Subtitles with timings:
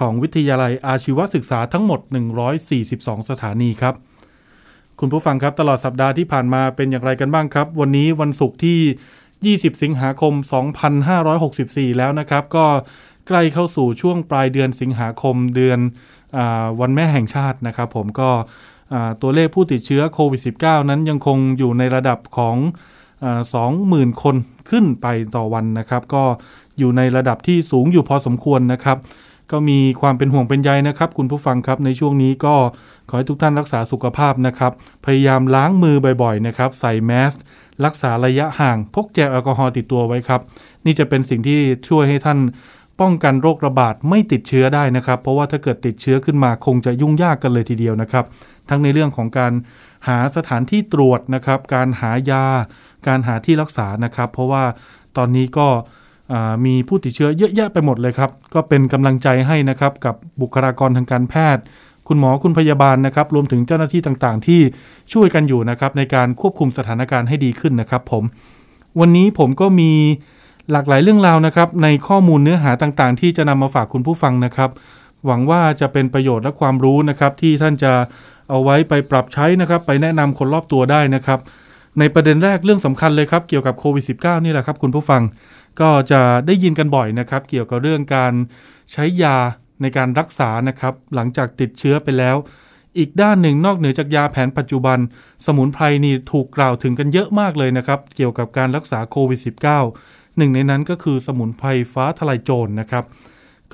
[0.00, 2.00] ของวิทยาลัยอาชีวศึกษาทั้งหมด
[2.64, 3.94] 142 สถานีครับ
[4.98, 10.32] คุณผู้ฟังครับตลอดสัปดาห์ที่ผ่านมาเป็นอย่างไรกันบ้างครับ วันนี้วันศุกร์ที่ 20 สิงหาคม
[11.16, 12.66] 2564 แล้วนะครับ ก็
[13.28, 15.78] ใกล้เข้าสู่ช่วงปลายเดือนสิงหาคมเดือน
[16.36, 16.38] อ
[16.80, 18.30] วันแม่แห่งชาตินะครับ ผมก็
[19.22, 22.56] ตัวเลขผู้ติดเชื้อโควิด -19 นั้นยังคงอยู่ในระดับของ
[23.54, 24.36] สองหมื่นคน
[24.70, 26.24] ขึ้นไปต่อวันนะครับ ก็
[26.78, 28.98] อยู่ในระดับที่สูงอยู่พอสมควรนะครับ
[29.52, 32.54] ก็มีความเป็นห่วงเป็นใยนะครับ คุณผู้ฟังครับในช่วงนี้ก็
[33.08, 34.72] ขอให้ทุกท่านรักษาสุขภาพนะครับ
[35.04, 37.32] พยายามล้างมือบ่อยๆนะครับใส่แมส
[37.84, 40.40] รักษาระยะห่าง พกแจลแอลกอฮอล์ติดตัวไว้ครับ
[40.84, 42.38] นี่จะเป็นสิ่งที่ช่วยให้ท่าน
[43.00, 48.24] ป้องกันโรคระบาดไม่ติดเชื้อได้นะครับ เพราะว่าถ้าเกิดติดเชื้อขึ้นมาคงจะยุ่งยากกันเลยทีเดียวนะครับ
[48.68, 49.52] ทั้งในเรื่องของการ
[50.08, 52.44] หาสถานที่ตรวจนะครับ การหายา
[53.06, 54.64] การหาที่รักษานะครับ เพราะว่า
[55.16, 55.68] ตอนนี้ก็
[56.64, 61.62] มีผู้ติดเชื้อเยอะแยะไปหมดเลยครับ ก็เป็นกำลังใจให้นะครับกับบุคลากรทางการแพทย์
[62.08, 64.60] คุณหมอคุณพยาบาลนะครับ รวมถึงเจ้าหน้าที่ต่างๆ ที่
[65.12, 68.24] ช่วยกันอยู่นะครับในการควบคุมสถานการณ์ให้ดีขึ้นนะครับผม
[69.00, 69.92] วันนี้ผมก็มี
[70.72, 74.70] หลากหลายเรื่องราวนะครับ ในข้อมูลเนื้อหาต่างๆ ที่จะนำมาฝากคุณผู้ฟังนะครับ
[75.26, 77.92] หวังว่าจะเป็นประโยชน์และความรู้นะครับ ที่ท่านจะ
[78.50, 81.38] เอาไว้ไปปรับใช้นะครับ ไปแนะนำคนรอบตัวได้นะครับ
[81.98, 85.22] ในประเด็นแรกเรื่องสำคัญเลยครับ เกี่ยวกับโควิด -19 นี่แหละครับคุณผู้ฟัง
[85.80, 88.32] ก็จะได้ยินกันบ่อยนะครับ เกี่ยวกับเรื่องการ
[88.92, 89.36] ใช้ยา
[89.82, 92.36] ในการรักษานะครับ หลังจากติดเชื้อไปแล้ว
[92.98, 94.98] อีกด้านหนึ่งนอกเหนือจากยาแผนปัจจุบัน
[95.46, 103.04] สมุนไพรนี่ถูกกล่าวถึงกันเยอะมากเลยนะครับ เกี่ยวกับการรักษาโควิด -19 หนึ่งในนั้นก็คือสมุนไพรฟ้าทลายโจรนะครับ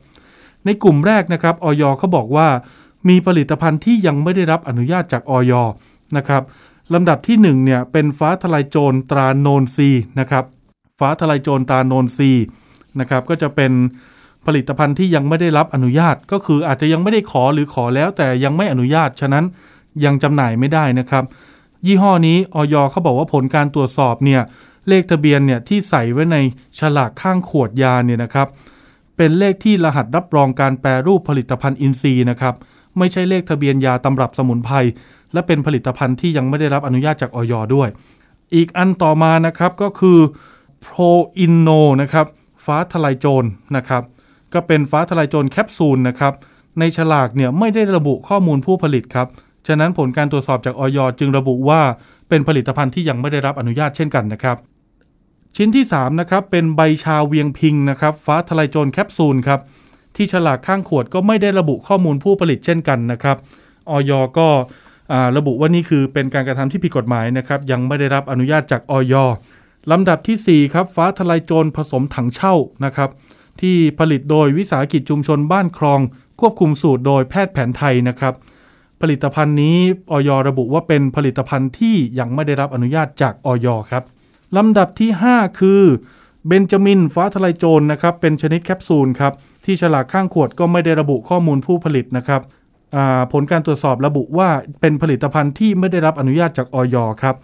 [0.65, 2.49] ในกลุ่มแรกนะครับออยเขาบอกว่า
[3.09, 5.53] มีผลิตภัณฑ์ที่ยังไม่ได้รับอนุญาตจากออย
[6.17, 6.43] นะครับ
[6.95, 9.91] ลำดับที่1เนี่ยเป็นฟ้าทลายโจรตราโนนซี
[10.21, 10.45] นะครับ
[10.99, 12.31] ฟ้าทลายโจรตราโนนซี
[13.01, 13.73] นะครับก็จะเป็น
[14.47, 19.45] ผลิตภัณฑ์ที่ยังไม่ได้รับอนุญาตก็คืออาจจะยังไม่ได้ขอหรือขอแล้วแต่ยังไม่อนุญาต ฉะนั้น
[20.05, 21.25] ยังจำหน่ายไม่ได้นะครับ
[21.87, 24.41] ยี่ห้อนี้ออยเขาบอกว่าผลการตรวจสอบเนี่ย
[24.89, 26.37] เลขทะเบียนเนี่ยที่ใส่ไว้ใน
[26.79, 28.49] ฉลากข้างขวดยาเนี่ยนะครับ
[29.17, 32.55] เป็นเลขที่รหัสรับรองการแปรรูปผลิตภัณฑ์อินทรีย์นะครับ
[32.99, 34.75] ไม่ใช่เลขทะเบียนยาตำรับสมุนไพร
[35.33, 37.89] และเป็นผลิตภัณฑ์ที่ยังไม่ได้รับอนุญาตจากออยด้วย
[38.55, 40.19] อีกอันต่อมานะครับก็คือ
[40.85, 41.11] Pro
[41.45, 42.27] Inno นะครับ
[42.65, 44.03] ฟ้าทลายโจรนะครับ
[44.53, 46.33] ก็เป็นฟ้าทลายโจรแคปซูลนะครับ
[46.79, 49.29] ในฉลากเนี่ยไม่ได้ระบุข้อมูลผู้ผลิตครับ
[49.69, 51.81] ฉะนั้นผลการตรวจสอบจากออยจึงระบุว่า
[52.29, 54.57] เป็นผลิตภัณฑ์ที่ยังไม่ได้รับอนุญาตเช่นกันนะครับ
[55.57, 59.61] ชิ้นที่3นะครับเป็นใบชาเวียงพิงนะครับฟ้าทลายโจรแคปซูลครับ
[60.17, 63.37] ที่ฉลากข้างขวดก็ไม่ได้ระบุข้อมูลผู้ผลิตเช่นกันนะครับ
[63.91, 64.49] ออยก็
[65.37, 69.15] ระบุว่านี่คือเป็นการกระทำที่ผิดกฎหมายนะครับยังไม่ได้รับอนุญาตจากออย
[69.91, 72.55] ลำดับที่4ครับฟ้าทลายโจรผสมถังเช่า
[72.85, 73.11] นะครับ
[73.61, 76.01] ที่ผลิตโดยวิสาหกิจชุมชนบ้านคลอง
[76.41, 78.35] ควบคุมสูตรโดยแพทย์แผนไทยนะครับ
[79.03, 79.79] ผลิตภัณฑ์นี้
[80.11, 84.05] ออยระบุว่าเป็นผลิตภัณฑ์ที่ยังไม่ได้รับอนุญาตจากออยครับ
[84.57, 85.83] ลำดับที่ 5 คือ
[86.47, 89.33] เบนจามินฟ้าทลายโจรนะครับเป็นชนิดแคปซูลครับ
[89.65, 92.43] ที่ฉลากข้างขวดก็ไม่ได้ระบุข้อมูลผู้ผลิตนะครับ
[93.33, 94.49] ผลการตรวจสอบระบุว่า
[94.81, 97.37] เป็นผลิตภัณฑ์ที่ไม่ได้รับอนุญาตจากอย.ครับ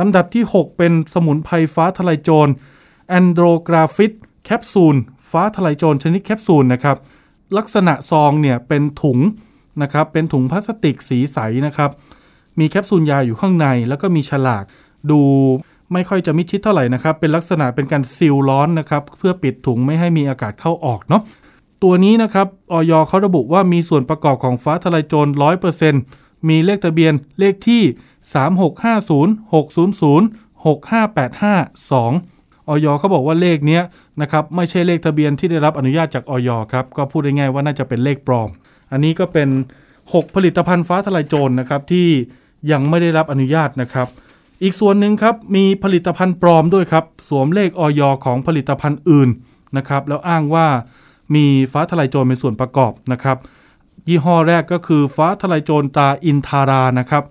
[0.00, 2.48] ลำดับที่ 6 เป็นสมุนไพรฟ้าทลายโจร
[3.08, 4.12] Andrographis
[4.44, 4.96] แคปซูล
[5.30, 6.96] ฟ้าทลายโจรชนิดแคปซูลนะครับ
[7.56, 9.18] ลักษณะซองเนี่ยเป็นถุง
[9.82, 11.90] นะครับเป็นถุงพลาสติกสีใสนะครับ
[12.58, 14.64] มีแคปซูลยาอยู่ข้างใน แล้วก็มีฉลาก
[15.10, 15.20] ดู
[15.92, 21.22] ไม่ค่อยจะมิดชิดเท่าไหร่นะครับ เป็นลักษณะเป็นการซีลร้อนนะครับ เพื่อปิดถุงไม่ให้มีอากาศเข้าออกเนาะ
[21.82, 25.26] ตัวนี้นะครับออยเขาระบุว่ามีส่วนประกอบของฟ้าทลายโจร
[25.88, 27.82] 100%มีเลขทะเบียนเลขที่
[29.24, 29.54] 3650 600
[30.64, 33.80] 65852ออยเขาบอกว่าเลขนี้
[34.20, 38.50] นะครับไม่ใช่เลขทะเบียนที่ได้รับอนุญาตจากออยครับก็พูดได้ง่ายว่าน่าจะเป็นเลขปลอม
[38.94, 39.48] อันนี้ก็เป็น
[39.96, 42.08] 6 ผลิตภัณฑ์ฟ้าทลายโจรนะครับที่
[42.70, 44.08] ยังไม่ได้รับอนุญาตนะครับ
[44.62, 49.28] อีกส่วนหนึ่งครับมีผลิตภัณฑ์ปลอมด้วยครับ สวมเลขออยของผลิตภัณฑ์อื่น
[49.76, 50.66] นะครับแล้วอ้างว่า
[51.34, 53.36] มีฟ้าทลายโจรเป็นส่วนประกอบนะครับ
[54.08, 57.24] ยี่ห้อแรกก็คือฟ้าทลายโจรตาอินทารานะครับ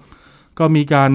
[0.59, 1.11] ก็มีการ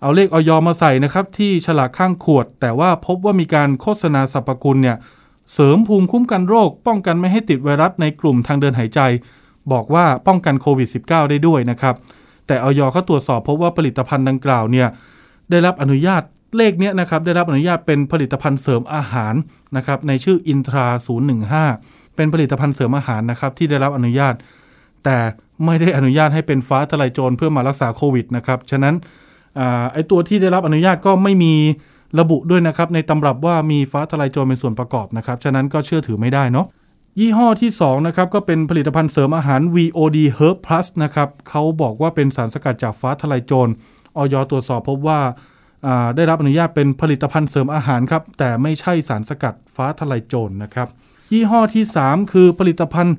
[0.00, 4.96] เอาเลขออยมาใส่นะครับ ที่ฉลากข้างขวด แต่ว่าพบว่ามีการโฆษณาสรรพคุณเนี่ย
[5.52, 9.00] เสริมภูมิคุ้มกันโรค ป้องกันไม่ให้ติดไวรัสในกลุ่มทางเดินหายใจ
[9.72, 11.94] บอกว่าป้องกันโควิด -19 ได้ด้วยนะครับ
[12.46, 14.88] แต่ออยเขาตรวจสอบพบว่าผลิตภัณฑ์ดังกล่าวเนี่ย
[15.50, 16.22] ได้รับอนุญาต
[16.56, 19.34] เลขเนี้ยนะครับได้รับอนุญาตเป็นผลิตภัณฑ์เสริมอาหาร
[19.76, 20.86] นะครับในชื่ออินทรา
[21.52, 24.34] 015 เป็นผลิตภัณฑ์เสริมอาหารนะครับที่ได้รับอนุญาต
[25.04, 25.16] แต่
[25.64, 28.94] ไม่ได้อนุญาตให้เป็นฟ้าทลายโจรเพื่อมารักษาโควิดนะครับฉะนั้น
[29.58, 29.60] อ
[29.92, 31.54] ไอตัวที่ได้รับอนุญาตก็ไม่มี
[32.20, 36.66] ระบุด้วยนะครับในตำรับว่ามีฟ้าทลายโจรเป็นส่วนประกอบนะครับฉะนั้นก็เชื่อถือไม่ได้เนาะ
[37.20, 43.72] ยี่ห้อที่2นะครับก็เป็นผลิตภัณฑ์เสริมอาหาร VOD Herb Plus นะครับเขาบอกว่าเป็นสารสกัดจากฟ้าทลายโจร
[44.16, 45.20] ออยตรวจสอบพบว่า
[46.16, 50.88] ได้รับอนุญาตเป็นผลิตภัณฑ์เสริมอาหารครับ แต่ไม่ใช่สารสกัดฟ้าทลายโจรนะครับ
[51.32, 53.16] ยี่ห้อที่ 3 คือผลิตภัณฑ์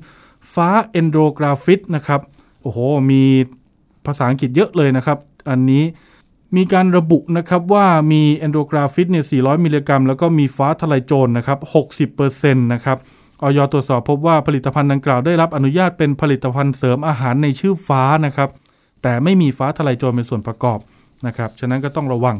[0.54, 2.20] ฟ้าเอนโดกราฟิตนะครับ
[2.62, 2.78] โอ้โห
[3.10, 3.22] มี
[4.06, 5.18] ภาษาอังกฤษเยอะเลยนะครับ
[5.50, 5.84] อันนี้
[6.56, 11.58] มีการระบุนะครับว่ามีเอนโดกราฟิตเนี่ย 400 มิลลิกรัม แล้วก็มีฟ้าทลายโจรนะครับ
[12.10, 12.98] 60%นะครับ
[13.42, 18.48] ออยตรวจสอบพบว่าผลิตภัณฑ์ดังกล่าวได้รับอนุญาตเป็นผลิตภัณฑ์เสริมอาหารในชื่อฟ้านะครับ
[19.02, 20.78] แต่ไม่มีฟ้าทลายโจรเป็นส่วนประกอบ
[21.26, 22.36] นะครับฉะนั้นก็ต้องระวัง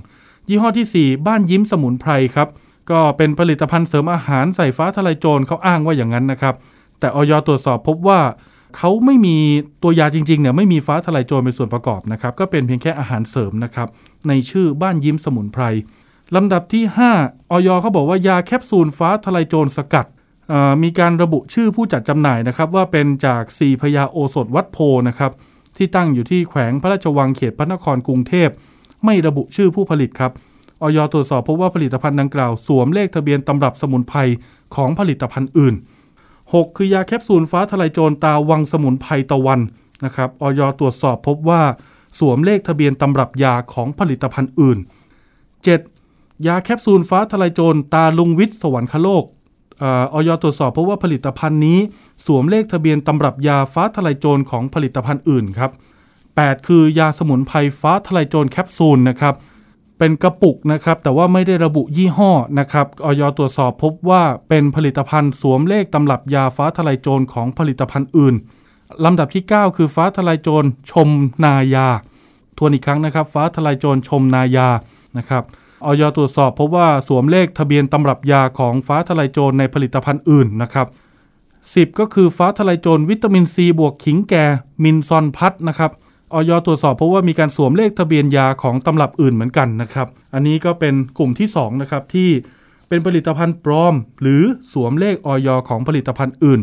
[0.48, 2.48] ยี่ห้อที่ 4 บ้านยิ้มสมุนไพรครับ
[2.90, 6.54] ก็เป็นผลิตภัณฑ์เสริมอาหารใส่ฟ้าทลายโจรเขาอ้างว่าอย่างนั้นนะครับ
[7.00, 8.20] แต่ออยตรวจสอบพบว่า
[8.76, 9.36] เขาไม่มี
[9.82, 13.88] ตัวยาจริงๆเนี่ยไม่มีฟ้าทลายโจรเป็นส่วนประกอบนะครับก็เป็นเพียงแค่อาหารเสริมนะครับ
[14.28, 15.64] ในชื่อบ้านยิ้มสมุนไพร
[16.36, 16.84] ลำดับที่
[17.18, 20.06] 5ออยเขาบอกว่ายาแคปซูลฟ้าทลายโจรสกัด
[20.82, 25.32] มีการระบุชื่อผู้จัดจำหน่ายนะครับ ว่าเป็นจากสีพยาโอสถวัดโพนะครับ
[25.76, 28.48] ที่ตั้งอยู่ที่แขวงพระราชวังเขตพระนครกรุงเทพ
[29.04, 30.32] ไม่ระบุชื่อผู้ผลิตครับ
[30.82, 34.18] ออยตรวจสอบพบว่าผลิตภัณฑ์ดังกล่าวสวมเลขทะเบียนตำรับสมุนไพร
[34.74, 35.74] ของผลิตภัณฑ์อื่น
[36.28, 39.60] 6 คือยาแคปซูลฟ้าทลายโจรตาวังสมุนไพรตะวัน
[40.04, 41.62] นะครับออยตรวจสอบพบว่า
[42.18, 44.78] สวมเลขทะเบียนตำรับยาของผลิตภัณฑ์อื่น
[45.62, 46.46] 7.
[46.46, 49.24] ยาแคปซูลฟ้าทลายโจรตาลุงวิทย์สวรรคโลก
[49.82, 51.78] ออยตรวจสอบเพราะว่าผลิตภัณฑ์นี้
[52.26, 55.70] สวมเลขทะเบียนตำรับยาฟ้าทลายโจรของผลิตภัณฑ์อื่นครับ
[56.18, 59.34] 8 คือยาสมุนไพรฟ้าทลายโจรแคปซูลนะครับ
[59.98, 68.34] เป็นกระปุกนะครับแต่ว่าไม่ได้ระบุยี่ห้อนะครับออยตรวจสอบพบว่าเป็นผลิตภัณฑ์สวมเลขตำรับยาฟ้าทลายโจรของผลิตภัณฑ์อื่น
[69.04, 71.08] ลำดับที่ 9 คือฟ้าทลายโจรชม
[71.44, 71.88] นายา
[72.58, 74.68] ทวนอีกครั้งนะครับ ฟ้าทลายโจรชมนายา
[75.18, 75.42] นะครับ
[75.84, 80.86] ออยตรวจสอบพบว่าสวมเลขทะเบียนตำรับยาของฟ้าทลายโจรในผลิตภัณฑ์อื่นนะครับ
[81.42, 84.44] 10 ก็คือฟ้าทลายโจรวิตามินซีบวกขิงแก่
[84.82, 85.90] มินซอนพัทนะครับ
[86.32, 92.30] ออยตรวจสอบพบว่ามีการสวมเลขทะเบียนยาของตำรับอื่นเหมือนกันนะครับ อันนี้ก็เป็นกลุ่มที่2นะครับที่
[92.88, 96.60] เป็นผลิตภัณฑ์ปลอม หรือสวมเลขออยของผลิตภัณฑ์อื่น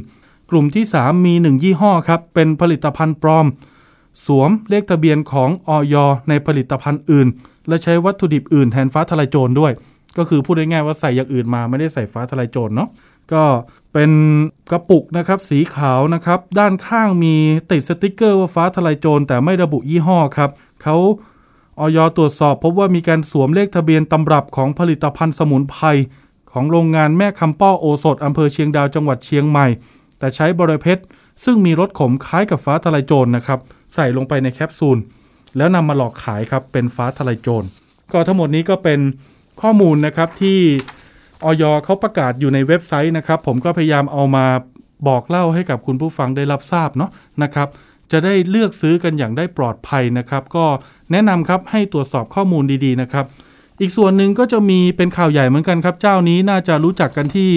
[0.49, 3.45] กลุ่มที่ 3 มี 1 ยี่ห้อครับเป็นผลิตภัณฑ์ปลอม
[4.25, 5.95] สวมเลขทะเบียนของออย
[6.29, 7.27] ในผลิตภัณฑ์อื่น
[7.67, 9.71] และใช้วัตถุดิบอื่นแทนฟ้าทลายโจรด้วย
[10.17, 12.89] ก็คือพูดง่ายๆว่าใส่อย่างอื่นมาไม่ได้ใส่ฟ้าทลายโจรเนาะ
[13.33, 13.43] ก็
[13.93, 14.11] เป็น
[14.71, 17.35] กระปุกนะครับสีขาวนะครับด้านข้างมี
[17.71, 20.49] ติดสติกเกอร์ว่าฟ้าทลายโจรแต่ไม่ระบุยี่ห้อครับ
[20.83, 20.95] เขา
[21.79, 25.85] ออยตรวจสอบพบว่ามีการสวมเลขทะเบียนตำรับของผลิตภัณฑ์สมุนไพร
[26.51, 29.67] ของโรงงานแม่คำป้อโอสถอำเภอเชียงดาวจังหวัดเชียงใหม่
[30.19, 31.03] แต่ใช้บริเพชร
[31.43, 33.59] ซึ่งมีรสขมคล้ายกับฟ้าทลายโจรนะครับ
[33.93, 34.97] ใส่ลงไปในแคปซูล
[35.57, 37.67] แล้วนำมาหลอกขายครับเป็นฟ้าทลายโจร
[38.11, 38.99] ก็ทั้งหมดนี้ก็เป็น
[39.61, 40.59] ข้อมูลนะครับที่
[41.43, 44.45] ออยเขาประกาศอยู่ในเว็บไซต์นะครับ ผมก็พยายามเอามา
[45.07, 47.09] บอกเล่าให้กับคุณผู้ฟังได้รับทราบเนาะ
[47.43, 47.67] นะครับ
[48.11, 50.65] จะได้เลือกซื้อกันอย่างได้ปลอดภัยนะครับ ก็
[51.11, 53.25] แนะนำครับให้ตรวจสอบข้อมูลดีๆนะครับ
[53.81, 57.49] อีกส่วนหนึ่งก็จะมีเป็นข่าวใหญ่เหมือนกันครับ เจ้านี้น่าจะรู้จักกันที่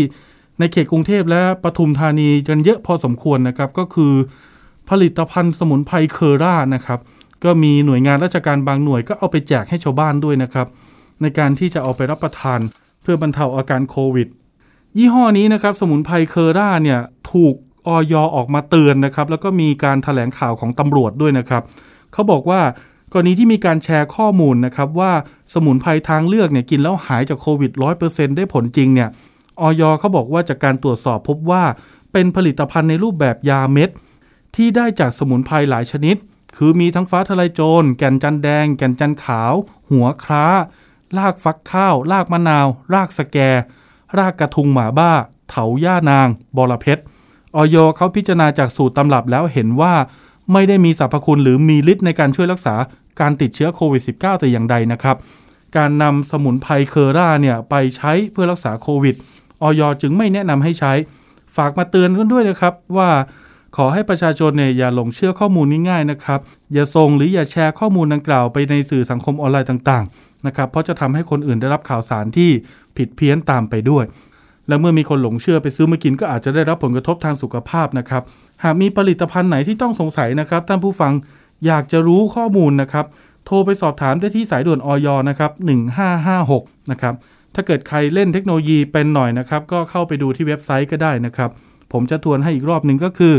[0.59, 4.15] ในเขตกรุงเทพและปทุมธานีกันเยอะพอสมควรนะครับ ก็คือ
[4.91, 7.01] ผลิตภัณฑ์สมุนไพรเคอร่านะครับ
[7.45, 10.67] ก็มีหน่วยงานราชการบางหน่วยก็เอาไปแจกให้ชาวบ้านด้วยนะครับ
[11.23, 12.61] ในการที่จะเอาไปรับประทาน
[13.03, 14.29] เพื่อบรรเทาอาการโควิด
[14.99, 17.01] ยี่ห้อนี้นะครับสมุนไพรเคอร่าเนี่ย
[17.33, 17.55] ถูก
[17.87, 21.63] ออยออกมาเตือนนะครับ แล้วก็มีการถแถลงข่าวของตำรวจด้วยนะครับ
[22.13, 22.61] เขาบอกว่า
[23.13, 25.13] กรณีที่มีการแชร์ข้อมูลนะครับว่า
[25.55, 27.71] สมุนไพรทางเลือกเนี่ยกินแล้วหายจากโควิด
[28.05, 29.09] 100%ได้ผลจริงเนี่ย
[29.61, 31.63] ออยเขาบอกว่าจากการตรวจสอบพบว่า
[32.13, 33.91] เป็นผลิตภัณฑ์ในรูปแบบยาเม็ด
[34.57, 36.17] ที่ได้จากสมุนไพรหลายชนิด
[36.57, 39.53] คือมีทั้งฟ้าทลายโจร แก่นจันแดง แก่นจันขาว
[39.91, 40.47] หัวคร้า
[41.19, 43.37] รากฟักข้าวรากมะนาวรากสแก
[44.19, 45.13] รากกระทุงหมาบ้า
[45.51, 46.99] เถาย่านาง บอระเพ็ด
[47.57, 49.95] ออยเขาพิจารณาจากสูตรตำรับแล้วเห็นว่า
[50.53, 52.75] ไม่ได้มีสรรพคุณหรือมีฤทธิ์ในการช่วยรักษา
[53.21, 55.17] การติดเชื้อโควิด -19 แต่อย่างใดนะครับ
[55.77, 59.15] การนำสมุนไพรเคอร่าเนี่ยไปใช้เพื่อรักษาโควิด
[59.63, 60.93] ออยจึงไม่แนะนำให้ใช้
[61.57, 63.11] ฝากมาเตือนกันด้วยนะครับว่า
[63.77, 66.41] ขอให้ประชาชนเนี่ยอย่าหลงเชื่อข้อมูลง่ายๆนะครับ
[66.73, 72.51] อย่าส่งหรืออย่าแชร์ข้อมูลดังกล่าวไปในสื่อสังคมออนไลน์ต่างๆนะครับ เพราะจะทำให้คนอื่นได้รับข่าวสารที่
[72.97, 74.05] ผิดเพี้ยนตามไปด้วย
[74.69, 78.23] และเมื่อมีคนหลงเชื่อไปซื้อมากินก็อาจจะได้รับผลกระทบทางสุขภาพนะครับ
[78.65, 81.13] หากมีผลิตภัณฑ์ไหนที่ต้องสงสัยนะครับท่านผู้ฟัง
[81.67, 83.07] อยากจะรู้ข้อมูลนะครับ
[83.47, 85.51] โทรไปสอบถามได้ที่สายด่วนออยนะครับ
[86.17, 87.15] 1556นะครับ
[87.55, 91.51] ถ้าเกิดใครเล่นเทคโนโลยีเป็นหน่อยนะครับ ก็เข้าไปดูที่เว็บไซต์ก็ได้นะครับ
[91.93, 93.35] ผมจะทวนให้อีกรอบหนึ่งก็คือ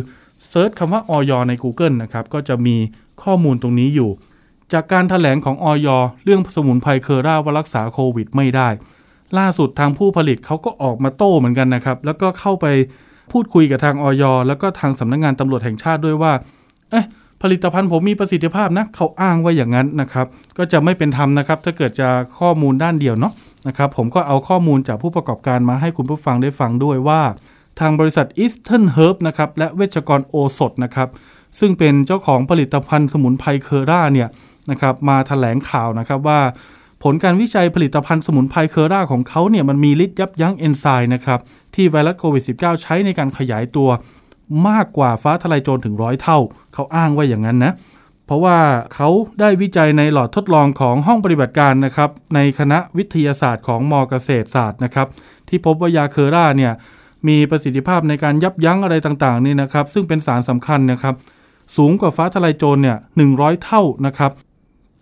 [0.48, 2.76] เซิร์ชคำว่าออยใน Google นะครับ ก็จะมี
[3.22, 4.10] ข้อมูลตรงนี้อยู่
[4.72, 5.88] จากการถแถลงของออย
[6.24, 8.68] เรื่องสมุนไพรเคอร่าว่ารักษาโควิดไม่ได้
[9.38, 12.66] ล่าสุดทางผู้ผลิตเขาก็ออกมาโต้เหมือนกันนะครับ แล้วก็เข้าไป
[13.32, 16.32] พูดคุยกับทางออยแล้วก็ทางสำนักงงานตำรวจแห่งชาติด้วยว่า
[16.90, 17.04] เอ๊ะ
[17.42, 20.26] ผลิตภัณฑ์ผมมีประสิทธิภาพนะเขาอ้างว่าอย่างนั้นนะครับ
[20.58, 23.32] ก็จะไม่เป็นธรรมนะครับ ถ้าเกิดจะข้อมูลด้านเดียวเนาะ
[23.68, 27.20] นะครับ ผมก็เอาข้อมูลจากผู้ประกอบการมาให้คุณผู้ฟังได้ฟังด้วยว่า
[27.80, 31.08] ทางบริษัท Eastern Herb นะครับและเวชกรโอสถนะครับ
[31.58, 34.28] ซึ่งเป็นเจ้าของผลิตภัณฑ์สมุนไพรเคอร่าเนี่ย
[34.70, 36.40] นะครับมาถแถลงข่าวนะครับว่า
[37.02, 41.40] ผลการวิจัยผลิตภัณฑ์สมุนไพรเคอร่าของเขาเนี่ยมันมีฤทธิ์ยับยั้งเอนไซม์นะครับ
[41.74, 43.88] ที่ไวรัสโควิด -19 ใช้ในการขยายตัว
[44.68, 46.38] มากกว่าฟ้าทลายโจรถึงร้อยเท่า
[46.74, 47.72] เขาอ้างว่าอย่างนั้นนะ
[48.26, 48.58] เพราะว่า
[48.94, 49.08] เขา
[49.40, 55.08] ได้วิจัยในหลอดทดลองของห้องปฏิบัติการนะครับในคณะวิทยาศาสตร์ของมอเกษตรศาสตร์นะครับ
[55.48, 56.72] ที่พบว่ายาเคอร่าเนี่ย
[57.28, 61.14] มีประสิทธิภาพในการยับยั้งอะไรต่างๆนี่นะครับซึ่งเป็นสารสำคัญนะครับ
[61.76, 63.30] สูงกว่าฟ้าทลายโจรเนี่ยหนึ่ง
[63.64, 64.32] เท่านะครับ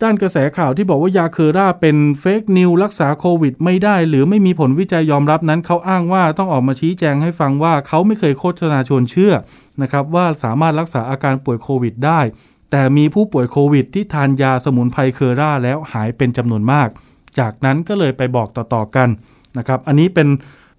[0.02, 9.32] ด้านกระแสข่าวที่บอกว่ายาเคอร่าเป็นเฟกนิวรักษาโควิดไม่ได้ หรือไม่มีผลวิจัยยอมรับนั้นเขาอ้างว่าต้องออกมาชี้แจงให้ฟังว่าเขาไม่เคยโฆษณาชวนเชื่อ
[9.82, 12.20] นะครับว่าสามารถรักษาอาการป่วยโควิดได้
[12.70, 16.88] แต่มีผู้ป่วยโควิด ที่ทานยาสมุนไพรเคอร่าแล้วหายเป็นจำนวนมาก
[17.38, 19.08] จากนั้นก็เลยไปบอกต่อๆกัน
[19.58, 20.28] นะครับอันนี้เป็น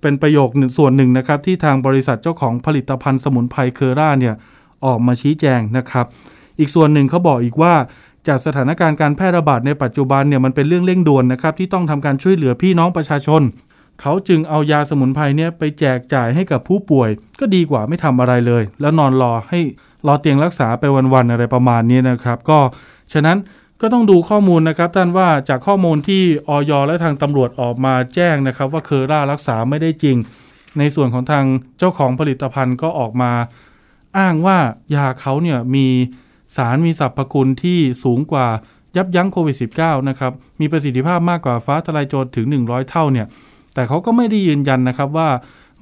[0.01, 4.35] เป็นประโยคหนึ่งส่วนหนึ่งนะครับที่ทางบริษัทเจ้าของผลิตภัณฑ์สมุนไพรเคอร่าเนี่ย
[4.85, 6.05] ออกมาชี้แจงนะครับ
[6.59, 7.73] อีกส่วนหนึ่งเขาบอกอีกว่า
[8.27, 13.41] จากสถานการณ์การแพร่ระบาดในปัจจุบันเนี่ยมันเป็นเรื่องเร่งด่วนนะครับที่ต้องทำการช่วยเหลือพี่น้องประชาชน
[14.01, 17.09] เขาจึงเอายาสมุนไพรเนี่ยไปแจกจ่ายให้กับผู้ป่วย
[17.39, 19.59] ก็ดีกว่าไม่ทำอะไรเลย แล้วนอนรอให้
[20.07, 20.83] รอเตียงรักษาไป
[21.13, 22.59] วันๆอะไรประมาณนี้นะครับ ก็
[23.13, 23.38] ฉะนั้น
[23.81, 30.17] ก็ต้องดูข้อมูลนะครับท่านว่าจากข้อมูลที่ออยและทางตำรวจออกมาแจ้งนะครับ ว่าเคอร่ารักษาไม่ได้จริง
[30.77, 31.45] ในส่วนของทาง
[31.79, 33.31] เจ้าของผลิตภัณฑ์ก็ออกมา
[34.17, 34.57] อ้างว่า
[34.95, 35.88] ยาเขาเนี่ยมี
[36.56, 38.48] สารมีสรรพคุณที่สูงกว่า
[38.96, 43.27] ยับยั้งโควิด -19 นะครับ มีประสิทธิภาพมากกว่าฟ้าทลายโจรถึง 100 เท่าเนี่ย
[43.74, 45.29] แต่เขาก็ไม่ได้ยืนยันนะครับว่า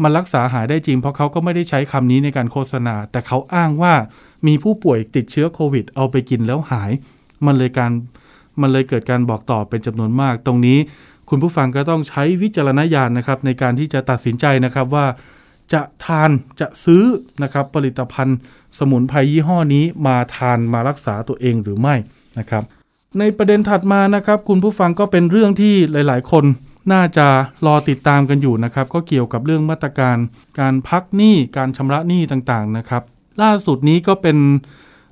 [0.04, 3.94] มันรักษาหายได้จริง เพราะเขาก็ไม่ได้ใช้คำนี้ในการโฆษณา แต่เขาอ้างว่า
[4.48, 6.92] มีผู้ป่วยติดเชื้อโควิด เอาไปกินแล้วหาย
[7.46, 7.92] มันเลยการ
[8.62, 10.78] มันเลยเกิดการบอกต่อเป็นจำนวนมาก ตรงนี้
[11.30, 15.06] คุณผู้ฟังก็ต้องใช้วิจารณญาณนะครับในการที่จะตัดสินใจนะครับว่า
[15.74, 17.04] จะทานจะซื้อ
[17.44, 18.38] นะครับผลิตภัณฑ์
[18.78, 21.96] สมุนไพรยี่ห้อนี้มาทานมารักษาตัวเองหรือไม่
[22.40, 22.64] นะครับ
[23.20, 26.46] ในประเด็นถัดมานะครับ คุณผู้ฟังก็เป็นเรื่องที่หลาย ๆ คน
[26.92, 27.28] น่าจะ
[27.66, 30.18] รอติดตามกันอยู่นะครับ ก็เกี่ยวกับเรื่องมาตรการ
[30.60, 33.04] การพักหนี้การชำระหนี้ต่างๆนะครับ
[33.42, 34.38] ล่าสุดนี้ก็เป็น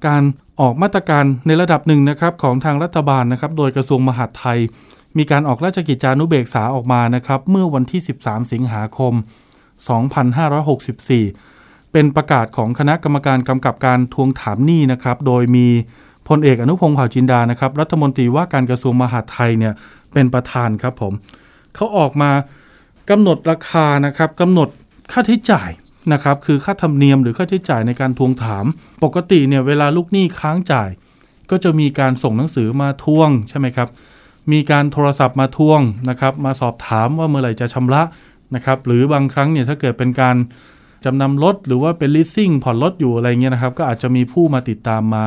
[0.08, 0.24] การ
[0.62, 4.60] ออกมาตรการในระดับหนึ่งนะครับของทางรัฐบาลนะครับ โดยกระทรวงมหาดไทย
[5.18, 9.14] มีการออกราชกิจจานุเบกษาออกมานะครับ เมื่อวันที่ 13 สิงหาคม
[9.84, 15.68] 2564 เป็นประกาศของคณะกรรมการกำกับการทวงถามหนี้นะครับ โดยมี
[16.28, 19.74] พลเอกอนุพงศ์เผ่าจินดานะครับ รัฐมนตรีว่าการกระทรวงมหาดไทยเนี่ย
[20.14, 21.14] เป็นประธานครับผม
[21.76, 22.32] เขาออกมา
[23.10, 24.70] กำหนดราคานะครับกำหนด
[25.12, 25.70] ค่าใช้จ่าย
[26.14, 28.66] นะครับ คือค่าธรรมเนียมหรือค่าใช้จ่ายในการทวงถาม
[29.04, 30.90] ปกติเนี่ยเวลาลูกหนี้ค้างจ่าย
[31.52, 33.90] ก็จะมีการส่งหนังสือมาทวงใช่ไหมครับ
[34.52, 35.80] มีการโทรศัพท์มาทวง
[36.10, 38.02] นะครับ มาสอบถามว่าเมื่อไหร่จะชำระ
[38.56, 40.36] นะครับหรือบางครั้งเนี่ยถ้าเกิดเป็นการ
[41.06, 45.26] จำนำรถหรือว่าเป็น leasing ผ่อนรถอยู่อะไรเงี้ยนะครับ ก็อาจจะมีผู้มาติดตามมา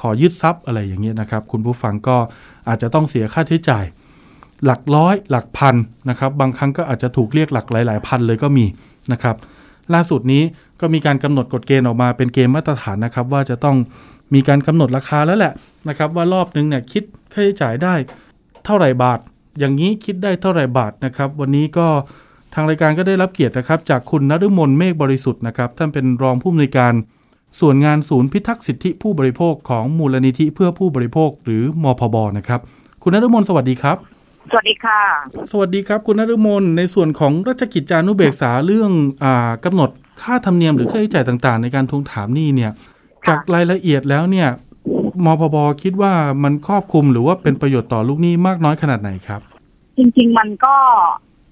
[0.00, 2.16] ขอยึดทรัพย์อะไรอย่างเงี้ยนะครับ คุณผู้ฟังก็
[2.68, 3.84] อาจจะต้องเสียค่าใช้จ่าย
[4.64, 5.76] หลักร้อยหลักพัน
[6.08, 8.66] นะครับ บางครั้งก็อาจจะถูกเรียกหลักหลาย ๆ พันเลยก็มี
[9.12, 9.36] นะครับ
[9.94, 10.42] ล่าสุดนี้
[10.80, 13.76] ก็มีการกำหนดกฎเกณฑ์ออกมาเป็นเกณฑ์มาตรฐานนะครับ ว่าจะต้อง
[14.34, 15.52] มีการกำหนดราคาแล้วแหละ
[15.88, 17.94] นะครับ ว่ารอบนึงเนี่ยคิดค่าใช้จ่ายได้
[18.64, 19.20] เท่าไหร่บาท
[19.58, 21.86] อย่างนี้คิดได้เท่าไหร่บาทนะครับ วันนี้ก็
[22.58, 26.92] ทางรายการก็ได้รับเกียรตินะครับ จากคุณนฤมลเมฆบริสุทธิ์นะครับ ท่านเป็นรองผู้อำนวยการ
[27.60, 32.60] ส่วนงานศูนย์พิทักษ์สิทธิผู้บริโภคของมูลนิธิเพื่อผู้บริโภคหรือมพบนะครับ
[33.02, 33.96] คุณนฤมลสวัสดีครับ
[34.50, 35.00] สวัสดีค่ะ
[35.50, 38.90] สวัสดีครับ คุณนฤมลในส่วนของราชกิจจานุเบกษาเรื่อง
[39.24, 39.90] อากำหนด
[40.22, 42.72] ค่าธรรมเนียมหรือค่าใช้จ่ายต่างๆ ในการทวงถามหนี้เนี่ย
[43.28, 44.48] จากรายละเอียดแล้วเนี่ย
[45.24, 49.40] มพบคิดว่ามันครอบคลุมหรือว่าเป็นประโยชน์ต่อลูกหนี้มากน้อยขนาดไหนครับ
[49.98, 50.76] จริง ๆ มันก็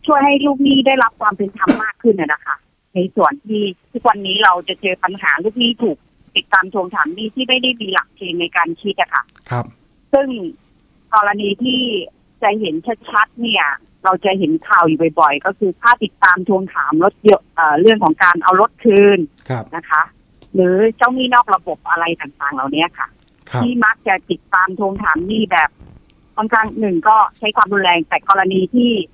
[0.07, 2.57] ช่วยให้ลูกหนี้ได้รับความเป็นธรรมมากขึ้นนะนะคะ
[2.95, 5.99] ในส่วนที่ทุกวันนี้เราจะเจอปัญหาลูกหนี้ถูก
[6.37, 9.65] ติดตามทวงถามหนี้ที่ไม่ได้มีหลักเกณฑ์ในการคิดอะค่ะ ครับ
[10.13, 10.29] ซึ่ง
[11.15, 11.83] กรณีที่
[12.43, 12.75] จะเห็น
[13.11, 13.67] ชัดๆเนี่ย
[14.05, 19.19] เราจะเห็นข่าวอยู่บ่อยๆ ก็คือค่าติดตามทวงถามรถเยอะเอ่อเรื่องของการเอารถคืน
[19.49, 20.03] ครับนะคะ
[20.55, 23.09] หรือเจ้าหนี้นอกระบบอะไรต่างๆ เหล่านี้ค่ะ
[23.51, 25.71] ครับที่มักจะติดตามทวงถามหนี้แบบ
[26.37, 29.14] ค่อนข้างหนึ่งก็ใช้ความรุนแรงแต่กรณีที่อ่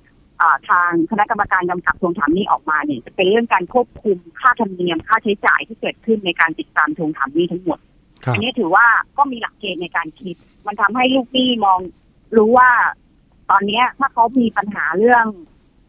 [0.69, 7.79] ทางคณะกรรมการกำกับทวงถามหนี้ออกมาเนี่ยจะเป็นเรื่องการควบคุมค่าธรรมเนียมค่าใช้จ่ายที่เกิดขึ้นในการติดตามทวงถามหนี้ทั้งหมด
[8.23, 8.85] ครับอันนี้ถือว่า
[9.17, 10.35] ก็มีหลักเกณฑ์ในการคิด
[10.67, 11.79] มันทำให้ลูกหนี้มอง
[12.37, 12.69] รู้ว่า
[13.49, 15.25] ตอนเนี้ยถ้าเขามีปัญหาเรื่อง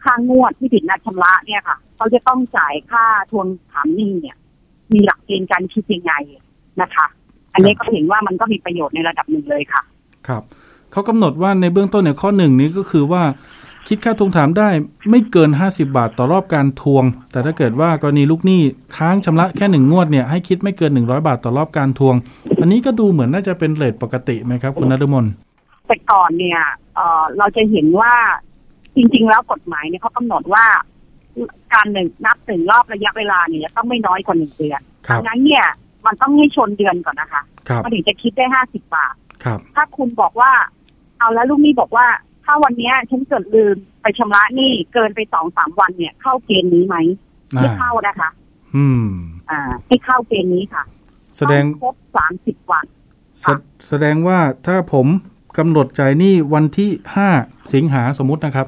[0.05, 4.37] ค่างวดที่ผิดนัดชำระเนี่ยค่ะ เขาจะต้องจ่ายค่าทวงถามหนี้เนี่ย
[4.93, 6.13] มีหลักเกณฑ์การคิดยังไง
[6.83, 7.07] นะคะ
[7.55, 9.83] อันนี้ก็เห็นว่ามันก็มีประโยชน์ในระดับหนึ่งเลยค่ะ
[10.29, 10.43] ครับ
[10.93, 13.23] เขากำหนดว่าในเบื้องต้นเนี่ยข้อหนึ่งนี้ก็คือว่า
[13.89, 14.69] คิดค่าทวงถามได้
[15.11, 18.61] ไม่เกิน 50 บาทต่อรอบการทวง แต่ถ้าเกิดว่ากรณีลูกหนี้
[18.97, 22.15] ค้างชำระแค่หนึ่งงวดเนี่ยให้คิดไม่เกิน 100 บาทต่อรอบการทวง
[22.61, 25.27] อันนี้ก็ดูเหมือนน่าจะเป็นเรทปกติไหมครับคุณนฤมล
[25.87, 26.61] แต่ก่อนเนี่ย
[26.95, 28.15] เอ่อเราจะเห็นว่า
[28.97, 30.65] จริง ๆ แล้วกฎหมายเนี่ยเขากำหนดว่า
[31.73, 35.67] การหนึ่งนับหนึ่งรอบระยะเวลาเนี่ยจะต้องไม่น้อยกว่าหนึ่งเดือนครับดังนั้นเนี่ย
[36.07, 39.15] มันต้องให้ชนเดือนก่อนนะคะครับมันถึงจะคิดได้ห้าสิบบาท
[39.45, 40.53] ครับถ้าคุณบอกว่า
[41.19, 42.07] เอาแล้วลูกหนี้บอกว่า
[42.45, 46.97] ถ้าวันเนี้ยฉันเกิดลืมไปชำระหนี้เกินไปสองสามวันเนี่ย เข้าเกณฑ์นี้ไหม
[47.53, 48.31] ไม่อ่าเข้านะคะ
[48.77, 49.07] อืม
[49.51, 50.83] อ่าไม่เข้าเกณฑ์นี้ค่ะ
[51.37, 52.85] แสดงต้องครบสามสิบวัน
[53.41, 53.47] แส
[53.89, 55.07] แสดงว่าถ้าผม
[55.59, 56.91] กำหนดจ่ายหนี้วันที่
[57.33, 58.67] 5สิงหาสมมตินะครับ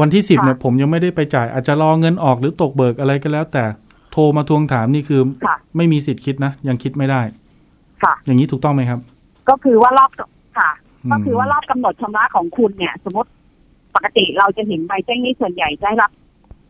[0.00, 3.64] วันที่10เนี่ยผมยังไม่ได้ไปจ่าย อาจจะรอเงินออกหรือตกเบิกอะไรก็แล้ว แต่
[4.12, 7.20] โทรมาทวงถามนี่คือค่ะไม่มีสิทธิ์คิดนะยังคิดไม่ได้
[8.02, 9.00] ค่ะ อย่างนี้ถูกต้องไหมครับ
[9.48, 10.10] ก็คือว่ารอบ
[10.58, 13.30] ค่ะอืม ก็คือว่ารอบกำหนดชำระของคุณเนี่ย สมมติ
[13.94, 16.10] ปกติเราจะเห็นใบแจ้งหนี้ส่วนใหญ่ได้รับ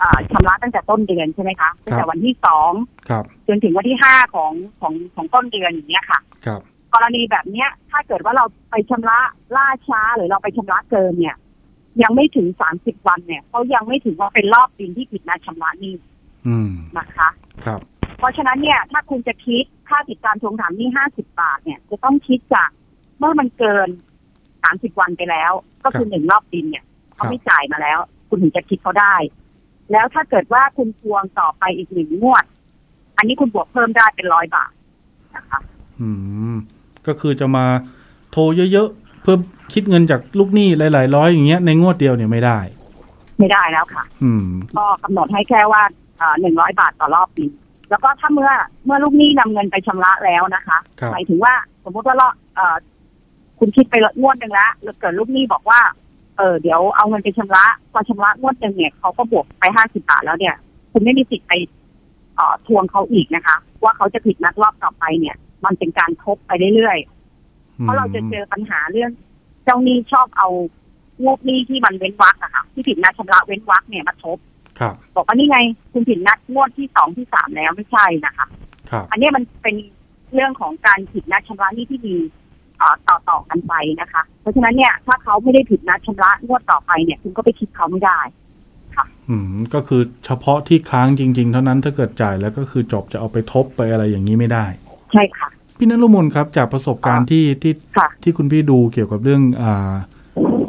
[0.02, 2.72] อ่าชำระตั้งแต่ต้นเดือนใช่ไหมคะตั้งแต่วันที่สอง
[3.08, 6.60] ครับจนถึงวันที่ห้าของของของต้นเดือนอย่างเงี้ยค่ะครับ
[6.94, 9.18] กรณีแบบเนี้ย ถ้าเกิดว่าเราไปชำระ
[9.56, 11.36] ล่าช้าหรือเราไปชำระเกินเนี่ย
[12.02, 15.94] ยังไม่ถึงสามสิบวันเนี่ยเขายังไม่ถือว่าเป็นรอบบินที่ผิดนัดชำระหนี้
[16.48, 17.28] อืมนะคะ
[17.64, 17.80] ครับ
[18.18, 22.70] เพราะฉะนั้นเนี่ย ถ้าคุณจะคิดค่าติดตามทวงถามหนี้ห้าสิบบาทเนี่ย จะต้องคิดจาก
[23.18, 23.88] เมื่อมันเกิน
[24.64, 25.52] สามสิบวันไปแล้ว
[25.84, 27.98] ก็คือหนึ่งรอบบินเนี่ยครัเขาบไม่จ่ายมาแล้ว
[28.28, 29.14] คุณถึงจะคิดเขาได้
[29.92, 32.44] แล้วถ้าเกิดว่าคุณทวงต่อไปอีกหนึ่งงวด
[33.16, 34.72] อันนี้คุณบวกเพิ่มได้เป็นร้อยบาท
[35.36, 35.60] นะคะ
[36.00, 36.08] อื
[36.52, 36.56] ม
[37.06, 37.64] ก็คือจะมา
[38.30, 39.36] โทรเยอะๆเพื่อ
[39.72, 42.58] คิดเงินจากลูกหนี้หลายๆร้อยอย่างเงี้ยในงวดเดียวเนี่ยไม่ได้
[43.38, 44.44] ไม่ได้แล้วค่ะ อืม
[44.76, 45.82] ก็กำหนดให้แค่ว่า
[46.40, 47.50] หนึ่งร้อยบาทต่อรอบบิน
[47.90, 48.50] แล้วก็ถ้าเมื่อ
[48.84, 52.76] เมื่อลูกหนี้นำเงินไปชำระแล้วนะคะครับหมายถึงว่าสมมติว่ารอบเอ่อ
[53.58, 55.80] คุณคิดไปงวดหนึ่งแล้วแล้วเกิดลูกหนี้บอกว่า
[56.36, 60.54] เออเดี๋ยวเอาเงินไปชำระ พอชำระงวดหนึ่งเนี่ยเขาก็บวกไปห้าสิบาทแล้วเนี่ย
[60.92, 61.52] คุณไม่มีสิทธิ์ไป
[62.36, 69.10] เอ่อทวงเขาอีกนะคะ ว่าเขาจะผิดนัดรอบต่อไปเนี่ย มันเป็นการทบไปเรื่อยๆเพราะเราจะเจอปัญหาเรื่อง
[69.64, 70.48] เจ้าหนี้ชอบเอา
[71.22, 74.38] งวดหนี้ที่มันเว้นวรรคอะค่ะ ที่ผิดนัดชำระเว้นวรรคเนี่ยมาทบ
[74.80, 75.58] ครับบอกว่านี่ไง
[75.92, 78.46] คุณผิดนัดงวดที่สองที่สามแล้วไม่ใช่นะคะ
[78.90, 79.74] ครับ อันเนี้ยมันเป็น
[80.34, 82.43] เรื่องของการผิดนัดชำระหนี้ที่มีเออ่อ
[83.08, 88.20] ต่อต่อกันไปนะคะ เพราะฉะนั้นเนี่ยถ้าเขาไม่ได้ผิดนัดชำระงวดต่อไปเนี่ย คุณก็ไปคิดเขาไม่ได้
[89.28, 94.66] อืมก็คือเฉพาะที่ค้างจริง ๆ เท่านั้นถ้าเกิดจ่ายแล้วก็คือจบจะเอาไปทบไปอะไรอย่างนี้ไม่ได้
[95.12, 99.92] ใช่ค่ะ พี่นรุมนครับจากประสบการณ์ที่ที่ค่ะที่คุณพี่ดูเกี่ยวกับเรื่องอ่า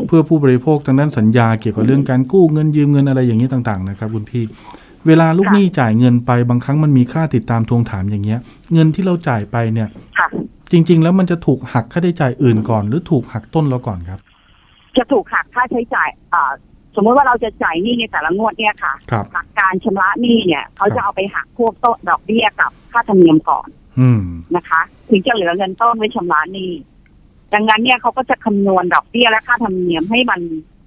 [0.08, 4.44] เพื่อผู้บริโภคทางด้านสัญญาเกี่ยวกับเรื่องการกู้เงินยืมเงินอะไรอย่างนี้ต่าง ๆ นะครับ คุณพี่
[5.08, 8.40] เวลาลูกค่ะหนี้จ่ายเงินไปบางครั้งมันมีค่าติดตามทวงถามอย่างเงี้ย
[8.74, 10.28] เงินที่เราจ่ายไปเนี่ยค่ะ
[10.72, 14.20] จริง ๆ แล้วมันจะถูกหักค่าใช้จ่ายอื่นก่อน หรือถูกหักต้นเราก่อนครับ
[14.98, 16.52] จะถูกหักค่าใช้จ่ายอ่า
[16.96, 23.68] สมมติว่าเราจะจ่ายหนี้ในแต่ละงวดเนี่ยค่ะครับหลักการชำระหนี้เนี่ยเขาจะเอาไปหักพวกต้นดอกเบี้ยกับค่าธรรมเนียมก่อน
[24.00, 24.22] อืม
[24.56, 26.72] นะคะ ถึงจะเหลือเงินต้นไว้ชำระหนี้
[27.54, 30.42] ดังนั้นเนี่ยเขาก็จะคำนวณดอกเบี้ยและค่าธรรมเนียมให้มัน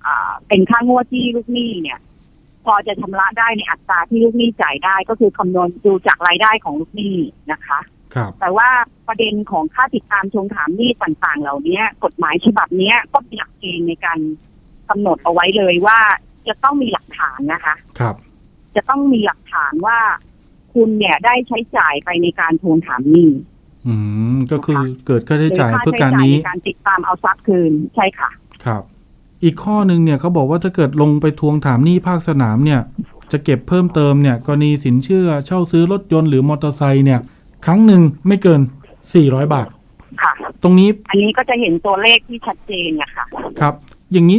[0.05, 1.99] อ่าเป็นค่างวดที่ลูกหนี้เนี่ย
[2.65, 7.17] พอจะชำระได้ในอัตราที่ลูกหนี้จ่ายได้ก็คือคำนวณดูจากรายได้ของลูกหนี้
[7.53, 7.98] นะคะครับ
[8.41, 8.69] แต่ว่า
[9.09, 14.19] ประเด็นของค่าติดตามทวงถามหนี้ต่างๆ เหล่านี้กฎหมายฉบับเนี้ยก็มีหลักเกณฑ์ในการ
[14.89, 15.99] กำหนดเอาไว้เลยว่า
[16.49, 18.15] จะต้องมีหลักฐานนะคะ ครับ
[18.77, 19.99] จะต้องมีหลักฐานว่า
[20.73, 23.31] คุณเนี่ยได้ใช้จ่ายไปในการทวงถามหนี้
[23.87, 23.95] อื
[24.35, 28.31] มก็คือเกิดค่าใช้จ่ายหรือค่าเพื่อใช้การจ่ายนี้ในการติดตามเอาทรัพย์คืนใช่ค่ะ
[28.65, 28.83] ครับ
[29.45, 32.81] อีกข้อหนึ่งเนี่ยเขาบอกว่าถ้าเกิดลงไปทวงถามหนี้ภาคสนามเนี่ย
[33.33, 37.21] จะเก็บเพิ่มเติมเนี่ยกรณีสินเชื่อเช่าซื้อรถยนต์หรือมอเตอร์ไซค์เนี่ย
[37.67, 38.61] ครั้งหนึ่งไม่เกิน
[39.07, 39.69] 400 บาท
[40.23, 43.25] ค่ะ ตรงนี้อันนี้ก็จะเห็นตัวเลขที่ชัดเจนนะคะ
[43.61, 43.75] ครับ
[44.13, 44.39] อย่างนี้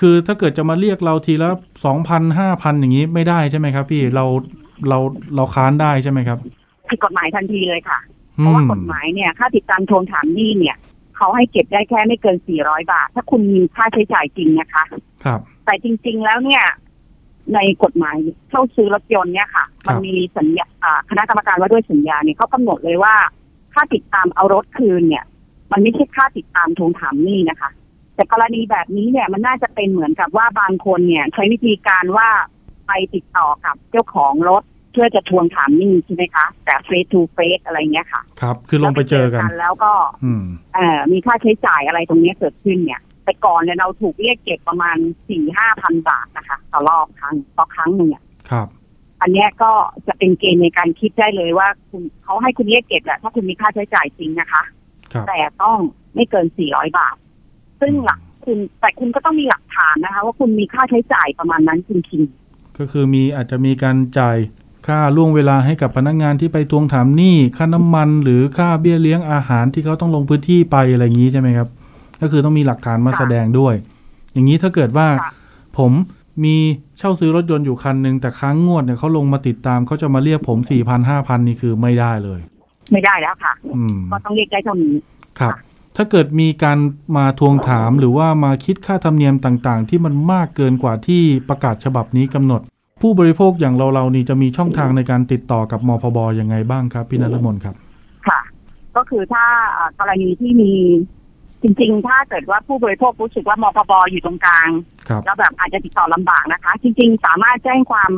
[0.00, 1.50] คือถ้าเกิดจะมาเรียกเราทีละ
[1.84, 4.24] สองพันห้าพันอย่างนี้ไม่ได้ใช่ไหมครับ พี่เรา
[4.88, 4.98] เรา
[5.36, 6.38] เราค้านได้ใช่ไหมครับ
[6.90, 7.98] ผิดกฎหมายทันทีเลยค่ะ
[8.38, 10.76] อืเพราะว่ากฎหมายเนี่ยค่าติดตามทวงถามหนี้เนี่ย
[11.16, 14.84] เขาให้เก็บได้แค่ไม่เกิน 400 บาท ถ้าคุณมีค่าใช้จ่ายจริงนะคะ
[15.24, 16.64] ครับ แต่จริง ๆ แล้วเนี่ย
[17.54, 18.16] ในกฎหมาย
[18.50, 23.14] เช่าซื้อรถยนต์เนี่ยค่ะครับมันมีสัญญาอ่าคณะกรรมการว่าด้วยสัญญาเนี่ยเขากำหนดเลยว่า
[23.74, 25.24] ค่าติดตามเอารถคืนเนี่ย
[25.72, 27.70] มันไม่ใช่ค่าติดตามทวงถามหนี้นะคะ
[28.14, 32.28] แต่กรณีแบบนี้เนี่ยมันน่าจะเป็นเหมือนกับว่าบางคนเนี่ยใช้วิธีการว่า
[32.86, 39.92] ไปติดต่อกับเจ้าของรถเพื่อจะทวงถามหนี้ใช่ไหมคะแต่เฟสทูเฟสอะไรเงี้ยค่ะ ครับ คือลงไปเจอกัน แล้วก็
[40.24, 44.96] อืมเอ่อมีค่าใช้จ่ายอะไรตรงเนี้ยเกิดขึ้นเนี่ย แต่ก่อนเนี่ยเราถูกเรียกเก็บประมาณ
[45.28, 48.68] สี่ห้าพันบาทนะคะต่อรอบครั้งต่อครั้งหนึ่งอะครับ
[49.22, 49.72] อันเนี้ยก็
[50.06, 54.62] จะเป็นเกณฑ์ในการคิดได้เลยว่าคุณเขาให้คุณเรียกเก็บแหละถ้าคุณมีค่าใช้จ่ายจริงนะคะ
[55.12, 55.78] ครับแต่ต้อง
[56.14, 57.16] ไม่เกินสี่ร้อยบาท
[57.80, 62.22] ซึ่งหลักคุณแต่คุณก็ต้องมีหลักฐานนะคะ ว่าคุณมีค่าใช้จ่ายประมาณนั้นจริง
[62.78, 64.36] ก็คือมีอาจจะมีการจ่าย
[64.86, 71.68] ค่าล่วงเวลาให้กับพนักงานที่ไปทวงถามหนี้ค่าน้ำมัน หรือค่าเบี้ยเลี้ยงอาหารที่เขาต้องลงพื้นที่ไปอะไรอย่างนี้ใช่ไหมครับ
[72.20, 73.74] ก็คือต้องมีหลักฐานมาค่ะแสดงด้วย
[74.32, 75.32] อย่างนี้ถ้าเกิดว่าค่ะ
[75.78, 75.92] ผม
[76.44, 76.56] มี
[76.98, 84.94] เช่าซื้อรถยนต์อยู่คันหนึ่งแต่ค้างงวดเนี่ยเขาลงมาติดตามเขาจะมาเรียกผมสี่พันห้าพันนี่คือไม่ได้เลยๆไม่ได้แล้วค่ะอืมก็ต้องเรียกได้เท่านี้
[85.40, 85.62] ครับค่ะ
[85.96, 86.78] ถ้าเกิดมีการ
[87.16, 92.60] มาทวงถามหรือว่ามาคิดค่าธรรมเนียมต่างๆ ที่มันมากเกินกว่าที่ประกาศฉบับนี้กำหนด
[93.02, 97.74] ผู้บริโภคอย่างเราเราๆนี่จะมีช่องทางในการติดต่อกับมพบยังไงบ้างครับพี่นรมนครับ
[98.28, 98.40] ค่ะ
[98.96, 100.72] ก็คือถ้าเอ่อกรณีที่มี
[101.64, 104.70] จริงๆ ถ้าเกิดว่าผู้บริโภครู้สึกว่ามพบอยู่ตรงกลาง
[105.08, 108.10] ครับแล้วแบบอาจจะติดต่อลำบากนะคะ จริง ๆ สามารถแจ้งความ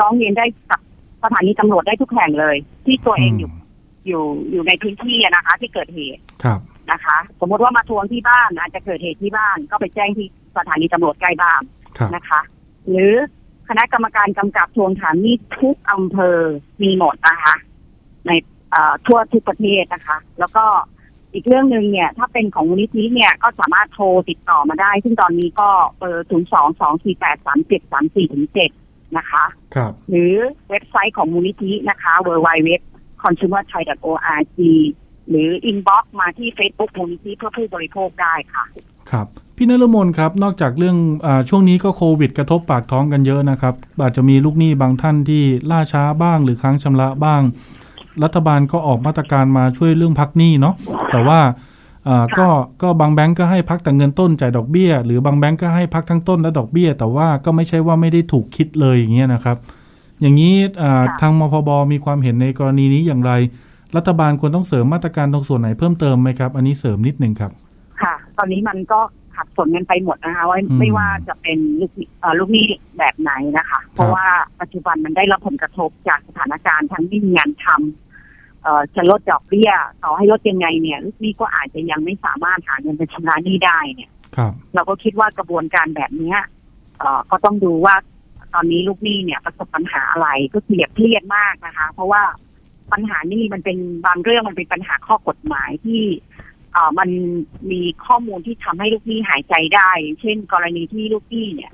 [0.00, 0.80] ร้องเรียนได้กับ
[1.22, 3.50] สถานีตำรวจได้ทุกแห่งเลย ที่ตัวเองอยู่
[4.06, 6.60] อยู่อยู่ในพื้นที่อะนะคะ ที่เกิดเหตุครับ
[6.92, 11.62] นะคะ สมมติว่ามาทวงที่บ้านอาจจะเกิดเหตุที่บ้าน ก็ไปแจ้งที่สถานีตำรวจใกล้บ้าน
[11.98, 12.40] ครับนะคะ
[12.88, 13.14] หรือ
[13.68, 16.38] คณะกรรมการกำกับทวงถามหนี้ทุกอำเภอ
[16.82, 17.54] มีหมดนะคะ
[18.26, 18.30] ใน
[18.70, 20.64] เอ่อทั่วทุกประเทศนะคะ แล้วก็
[21.34, 28.70] อีกเรื่องหนึ่งเนี่ย ถ้าเป็นของมูลนิธิเนี่ยก็สามารถโทรติดต่อมาได้ ซึ่งตอนนี้ก็เบอร์ศูนย์สองสองสี่แปดสามเจ็ดสามสี่ถึงเจ็ด
[29.16, 30.34] นะคะ ครับ หรือ
[30.70, 32.70] เว็บไซต์ของมูลนิธินะคะ w w w
[33.22, 34.58] consumer thai org
[35.28, 38.64] หรือ inbox มาที่ Facebook มูลนิธิเพื่อผู้บริโภคได้ค่ะ
[39.10, 47.42] ครับ พี่นรมนครับ นอกจากเรื่องอาช่วงนี้ก็โควิดกระทบปากท้องกันเยอะนะครับ อาจจะมีลูกหนี้บางท่านที่ล่าช้าบ้างหรือค้างชำระบ้าง
[48.24, 50.74] รัฐบาลก็ออกมาตรการมาช่วยเรื่องพักหนี้เนาะ
[51.10, 51.40] แต่ว่า
[52.08, 52.46] อ่าก็
[52.82, 59.56] ก็บางแบงก์ก็ให้พักแต่เงินต้นจ่ายดอกเบี้ย หรือบางแบงก์ก็ให้พักทั้งต้นและดอกเบี้ย แต่ว่าก็ไม่ใช่ว่าไม่ได้ถูกคิดเลยอย่างเงี้ยนะครับ
[60.20, 63.32] อย่างนี้อ่าค่ะทางมพบมีความเห็นในกรณีนี้อย่างไร
[63.96, 67.52] รัฐบาลควรต้องเสริมมาตรการตรงส่วนไหนเพิ่มเติมไหมครับ อันนี้เสริมนิดนึงครับ
[68.02, 69.00] ค่ะ ตอนนี้มันก็
[69.40, 72.66] ขัดสนกันไปหมดนะคะว่าอืมไม่ว่าจะเป็นลูกหนี้เอ่อลูกหนี้
[72.98, 74.26] แบบไหนนะคะ เพราะว่า
[74.60, 79.72] ปัจจุบันมันได้รับผลกระทบจากสถานการณ์ทั้งไม่มีงานทำเอ่อจะลดดอกเบี้ย
[80.02, 86.38] ต่อให้ลดยังไงเนี่ยลูกหนี้ก็อาจจะยังไม่สามารถหาเงินไปชำระหนี้ได้เนี่ยครับเราก็คิดว่ากระบวนการแบบเนี้ย
[86.98, 87.94] เอ่อก็ต้องดูว่า
[88.54, 92.22] ตอนนี้ลูกหนี้เนี่ยประสบปัญหาอะไรก็เกลียดเครียดมากนะคะ เพราะว่า
[92.92, 96.29] ปัญหานี่มันเป็นบางเรื่องมันเป็นปัญหาข้อกฎหมายที่อ่า
[96.98, 97.08] มัน
[97.70, 101.72] มีข้อมูลที่ทำให้ลูกหนี้หายใจได้ เช่น กรณีที่ลูกหนี้เนี่ย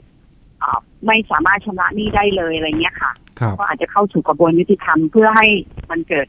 [0.63, 5.47] อ่าไม่สามารถชำระหนี้ได้เลยอะไรเงี้ยค่ะครับก็อาจจะเข้าสู่กระบวนยุติธรรมเพื่อให้
[5.91, 6.29] มันเกิด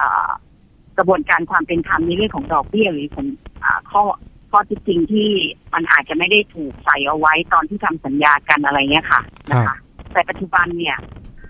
[0.00, 0.30] อ่า
[0.98, 3.26] กระบวนการความเป็นธรรมในเรื่องของดอกเบี้ยหรือผล
[3.62, 4.02] อ่าข้อ
[4.50, 5.28] ข้อที่จริงที่
[5.74, 9.76] มันอาจจะไม่ได้ถูกใส่เอาไว้ตอนที่ทำสัญญากันอะไรเงี้ยค่ะนะคะ
[10.12, 10.96] แต่ปัจจุบันเนี่ย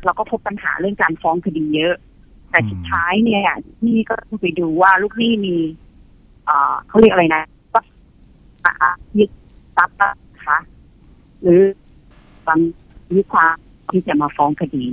[0.05, 1.95] เราก็พบปัญหาเรื่องการฟ้องคดีเยอะ
[2.51, 3.43] แต่สุดท้ายเนี่ย
[3.87, 5.84] นี่ก็ต้องไปดูว่าลูกหนี้มีอ่า
[6.89, 7.43] เขาเรียกอะไรนะ
[7.75, 7.81] ก็
[8.65, 9.31] อ่ายึด
[9.77, 10.59] ทรัพย์นะคะ
[11.43, 11.61] หรือ
[12.47, 12.59] บาง
[13.15, 13.55] ยึดความ
[13.91, 14.85] ที่จะมาฟ้องคดี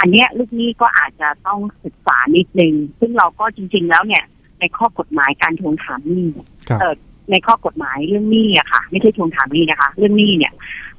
[0.00, 4.24] อันเนี้ยลูกหนี้ก็อาจจะต้องศึกษานิดนึง ซึ่งเราก็จริง ๆ แล้วเนี่ย
[4.60, 6.26] ในข้อกฎหมายการทวงถามหนี้
[6.68, 6.94] ครับเออ
[7.30, 10.52] ในข้อกฎหมายเรื่องหนี้อะค่ะ ไม่ใช่ทวงถามหนี้นะคะ เรื่องหนี้เนี่ย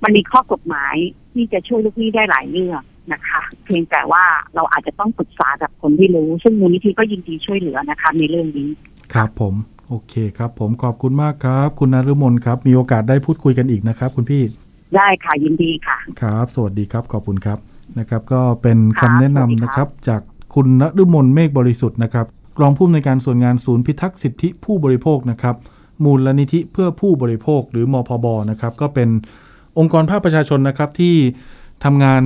[0.03, 0.95] มันมีข้อกฎหมาย
[1.33, 2.81] ที่จะช่วยลูกหนี้ได้หลายเรื่อง
[3.13, 4.23] นะคะ เพียงแต่ว่า
[4.55, 8.69] เราอาจจะต้องปรึกษากับคนที่รู้ ซึ่งมูลนิธิก็ยินดีช่วยเหลือนะคะ ในเรื่องนี้
[9.13, 9.53] ครับผม
[9.89, 14.43] โอเคครับ ผมขอบคุณมากครับ คุณนฤมลครับ มีโอกาสได้พูดคุยกันอีกนะครับ คุณพี่
[14.95, 17.59] ได้ค่ะยินดีค่ะ ครับ สวัสดีครับขอบคุณครับ
[17.99, 20.21] นะครับ ก็เป็นครัคำบแนะสวัสดีนำครับนะครับ จาก
[20.55, 22.25] คุณนฤมลเมฆบริสุทธิ์นะครับ
[22.61, 25.55] รองผู้อำนวยการส่วนงานศูนย์พิทักษ์สิทธิผู้บริโภคนะครับ
[26.03, 29.09] มูลนิธิเพื่อผู้บริโภคหรือมพบนะครับ ก็เป็น
[29.77, 31.15] องค์กรภาคประชาชนนะครับที่
[31.83, 32.21] ทำงาน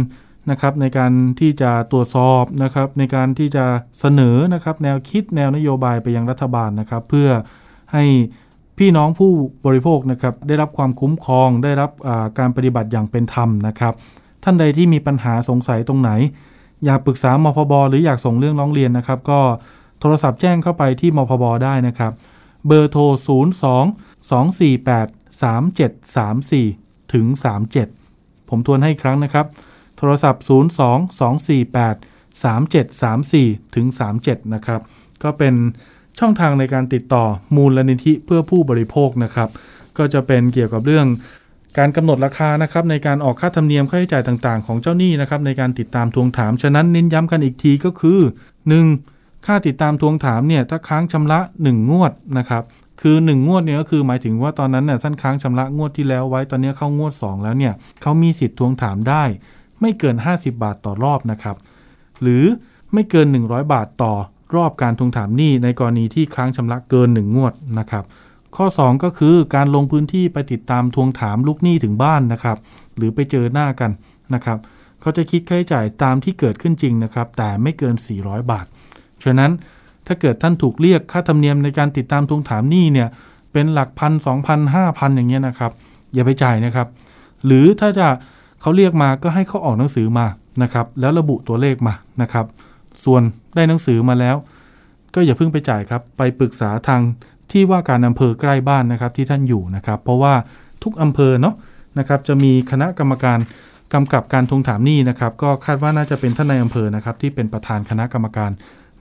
[0.51, 3.65] นะครับในการที่จะตรวจสอบนะครับในการที่จะ
[3.99, 7.29] เสนอนะครับแนวคิดแนวนโยบายไปยังรัฐบาลนะครับ เพื่อ
[7.93, 8.03] ให้
[8.77, 9.31] พี่น้องผู้
[9.65, 11.91] บริโภคนะครับได้รับความคุ้มครองได้รับ
[12.39, 13.93] การปฏิบัติอย่างเป็นธรรมนะครับ
[14.43, 16.11] ท่านใดที่มีปัญหาสงสัยตรงไหน
[16.85, 19.39] อยากปรึกษามพบหรืออยากส่งเรื่องร้องเรียนนะครับ ก็
[19.99, 22.11] โทรศัพท์แจ้งเข้าไปที่มพบได้นะครับ
[22.67, 23.03] เบอร์โทร
[23.71, 23.81] 02
[24.31, 27.25] 248 3734 ถึง
[27.87, 29.45] 37 ผมทวนให้อีกครั้งนะครับ
[29.99, 30.51] โทรศัพท์ 02
[31.19, 33.87] 248 3734ถึง
[34.19, 34.81] 37 นะครับ
[35.23, 35.53] ก็เป็น
[36.19, 39.49] ช่องทางในการติดต่อมูลนิธิเพื่อผู้บริโภคนะครับ
[39.97, 41.07] ก็จะเป็นเกี่ยวกับเรื่อง
[41.77, 48.19] การกำหนดราคานะครับในการออกค่าธรรมเนียมค่าใช้จ่ายต่างๆ ของเจ้าหนี้นะครับในการติดตามทวงถาม ฉะนั้นเน้นย้ำกันอีกทีก็คือ
[48.83, 49.45] 1.
[49.45, 52.63] ค่าติดตามทวงถามเนี่ยถ้าค้างชำระ 1 งวดนะครับ
[53.01, 59.23] คือ 1 งวดเนี่ยก็คือหมายถึงว่าตอนนั้นเนี่ยท่านค้างชำระงวดที่แล้วไว้ตอนนี้เข้างวด 2 แล้วเนี่ยเขามีสิทธิ์ทวงถามได้
[59.81, 61.57] ไม่เกิน 50 บาทต่อรอบนะครับ
[62.21, 62.43] หรือ
[62.93, 64.13] ไม่เกิน 100 บาทต่อ
[64.55, 68.03] รอบการทวงถามหนี้ในกรณีที่ค้างชำระเกิน 1 งวดนะครับ
[68.55, 72.57] ข้อ 2 ก็คือการลงพื้นที่ไปติดตามทวงถามลูกหนี้ถึงบ้านนะครับ
[72.95, 73.91] หรือไปเจอหน้ากัน
[74.33, 74.57] นะครับ
[75.01, 78.65] เขาจะคิดค่าใช้จ่ายตามที่เกิดขึ้นจริงนะครับ แต่ไม่เกิน 400 บาท
[79.23, 79.51] ฉะนั้น
[80.07, 83.07] ถ้าเกิดท่านถูกเรียกค่าธรรมเนียมในการติดตามทวงถามหนี้เนี่ย
[83.53, 85.71] เป็นหลักพันสองพันห้าพันอย่างเงี้ยนะครับ
[86.13, 86.87] อย่าไปจ่ายนะครับ
[87.45, 88.07] หรือถ้าจะ
[88.61, 90.27] เขาเรียกมาก็ให้เขาออกหนังสือมา
[90.63, 92.45] นะครับ แล้วระบุตัวเลขมานะครับ
[93.05, 93.21] ส่วน
[93.55, 94.35] ได้หนังสือมาแล้ว
[95.15, 97.01] ก็อย่าเพิ่งไปจ่ายครับ ไปปรึกษาทาง
[97.51, 100.33] ที่ว่าการอำเภอใกล้บ้านนะครับที่ท่านอยู่นะครับ เพราะว่า
[100.83, 101.55] ทุกอำเภอเนาะ
[101.99, 103.39] นะครับจะมีคณะกรรมการ
[103.93, 108.51] กำกับการทวงถามหนี้นะครับ ก็คาดว่าน่าจะเป็นท่านในอำเภอนะครับ ที่เป็นประธานคณะกรรมการ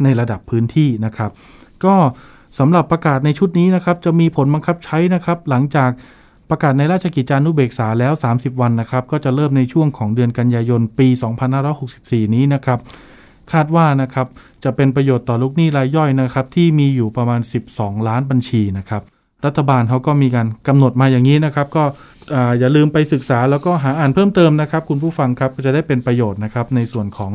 [0.03, 1.31] ในระดับพื้นที่นะครับ
[1.85, 1.95] ก็
[2.59, 5.91] สำหรับประกาศในชุดนี้นะครับ จะมีผลบังคับใช้นะครับ หลังจาก
[6.51, 11.09] ประกาศในราชกิจจานุเบกษาแล้ว 30 วันนะครับ ก็จะเริ่มในช่วงของเดือนกันยายนปี
[11.73, 12.79] 2564 นี้นะครับ
[13.53, 14.27] คาดว่านะครับ
[14.65, 17.41] จะเป็นประโยชน์ต่อลูกหนี้รายย่อยนะครับ ที่มีอยู่ประมาณ
[17.73, 19.03] 12 ล้านบัญชีนะครับ
[19.47, 21.85] รัฐบาลเขาก็มีการกำหนดมาอย่างนี้นะครับ ก็
[22.35, 27.33] อ่าอย่าลืมไปศึกษาแล้วก็หาอ่านเพิ่มเติมนะครับ คุณผู้ฟังครับก็จะได้เป็นประโยชน์นะครับ ในส่วนของ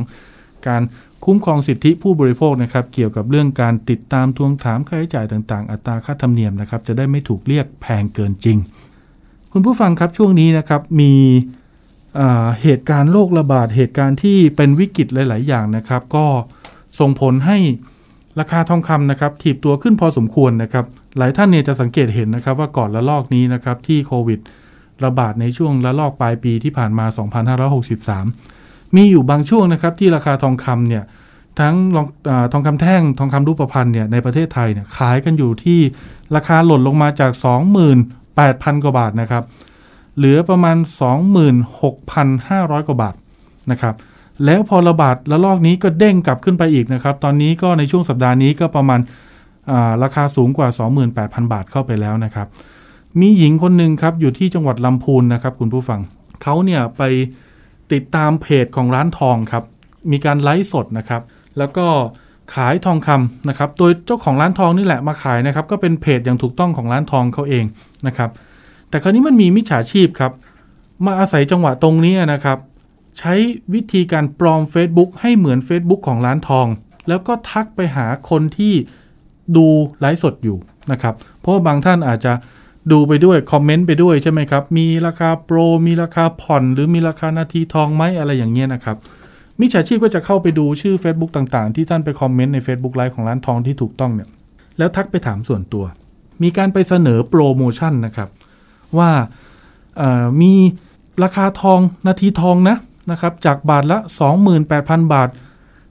[0.68, 0.82] การ
[1.24, 8.58] คุ้มครองสิทธิผู้บริโภคนะครับ เกี่ยวกับเรื่องการติดตามทวงถามค่าใช้จ่ายต่าง ๆ อัตราค่าธรรมเนียมนะครับ จะได้ไม่ถูกเรียกแพงเกินจริง
[9.56, 11.12] คุณผู้ฟังครับช่วงนี้นะครับมี
[12.62, 16.26] เหตุการณ์โรคระบาดเหตุการณ์ที่เป็นวิกฤตหลาย ๆ อย่างนะครับ ก็
[17.00, 17.58] ส่งผลให้
[18.40, 20.84] ราคาทองคำนะครับถีบตัวขึ้นพอสมควรนะครับ
[21.18, 24.40] หลายท่านเนี่ยจะสังเกตเห็นนะครับ ว่าก่อนละลอกนี้นะครับที่โควิด
[25.04, 27.06] ระบาดในช่วงละลอกปลายปีที่ผ่านมา
[28.20, 31.04] 2563 มีอยู่บางช่วงนะครับที่ราคาทองคำเนี่ย
[31.60, 31.74] ทั้ง
[32.28, 35.80] อทองคำแท่งทองคำรูปพรรณเนี่ยในประเทศไทยเนี่ยขายกันอยู่ที่
[36.36, 37.32] ราคาหล่นลงมาจาก
[38.36, 39.44] 8,000 กว่าบาทนะครับ
[40.16, 40.76] เหลือประมาณ
[42.02, 43.14] 26,500 กว่าบาท
[43.70, 43.94] นะครับ
[44.44, 50.68] แล้วพอระบาดระลอกนี้ก็เด้งกลับขึ้นไปอีกนะครับ ตอนนี้ก็ในช่วงสัปดาห์นี้ก็ประมาณาราคาสูงกว่า
[51.10, 52.46] 28,000 บาทเข้าไปแล้วนะครับ
[53.20, 56.00] มีหญิงคนหนึ่งครับอยู่ที่จังหวัดลำพูนนะครับคุณผู้ฟัง
[56.42, 57.02] เขาเนี่ยไป
[57.92, 59.64] ติดตามเพจของร้านทองครับ
[60.10, 61.22] มีการไลฟ์สดนะครับ
[61.58, 61.86] แล้วก็
[62.54, 67.64] ขายทองคำนะครับ โดยเจ้าของร้านทองนี่แหละมาขายนะครับ ก็เป็นเพจอย่างถูกต้องของร้านทองเขาเอง
[68.06, 68.30] นะครับ
[68.88, 70.32] แต่คราวนี้มันมีมิจฉาชีพครับ
[71.04, 72.58] มาอาศัยจังหวะตรงนี้นะครับ
[73.18, 73.34] ใช้
[73.74, 76.66] วิธีการปลอม Facebook ให้เหมือน Facebook ของร้านทอง
[77.08, 78.74] แล้วก็ทักไปหาคนที่
[79.56, 79.66] ดู
[80.00, 80.56] ไลฟ์สดอยู่
[80.92, 82.32] นะครับ เพราะว่าบางท่านอาจจะ
[82.92, 88.96] ดูไปด้วย คอมเมนต์ไปด้วยใช่ไหมครับ มีราคาโปร มีราคาผ่อน หรือมีราคานาทีทองไหมอะไรอย่างเงี้ยนะครับ
[89.60, 94.28] มิจฉาชีพก็จะเข้าไปดูชื่อ Facebook ต่างๆ ที่ท่านไปคอมเมนต์ใน Facebook ไลฟ์ของร้านทองที่ถูกต้องเนี่ย
[94.78, 95.84] แล้วทักไปถามส่วนตัว
[96.42, 98.28] มีการไปเสนอโปรโมชั่นนะครับ
[98.98, 99.10] ว่า
[100.40, 100.52] มี
[101.22, 102.76] ราคาทองนาทีทองนะ
[103.10, 103.98] นะครับ จากบาทละ
[104.56, 105.28] 28,000 บาท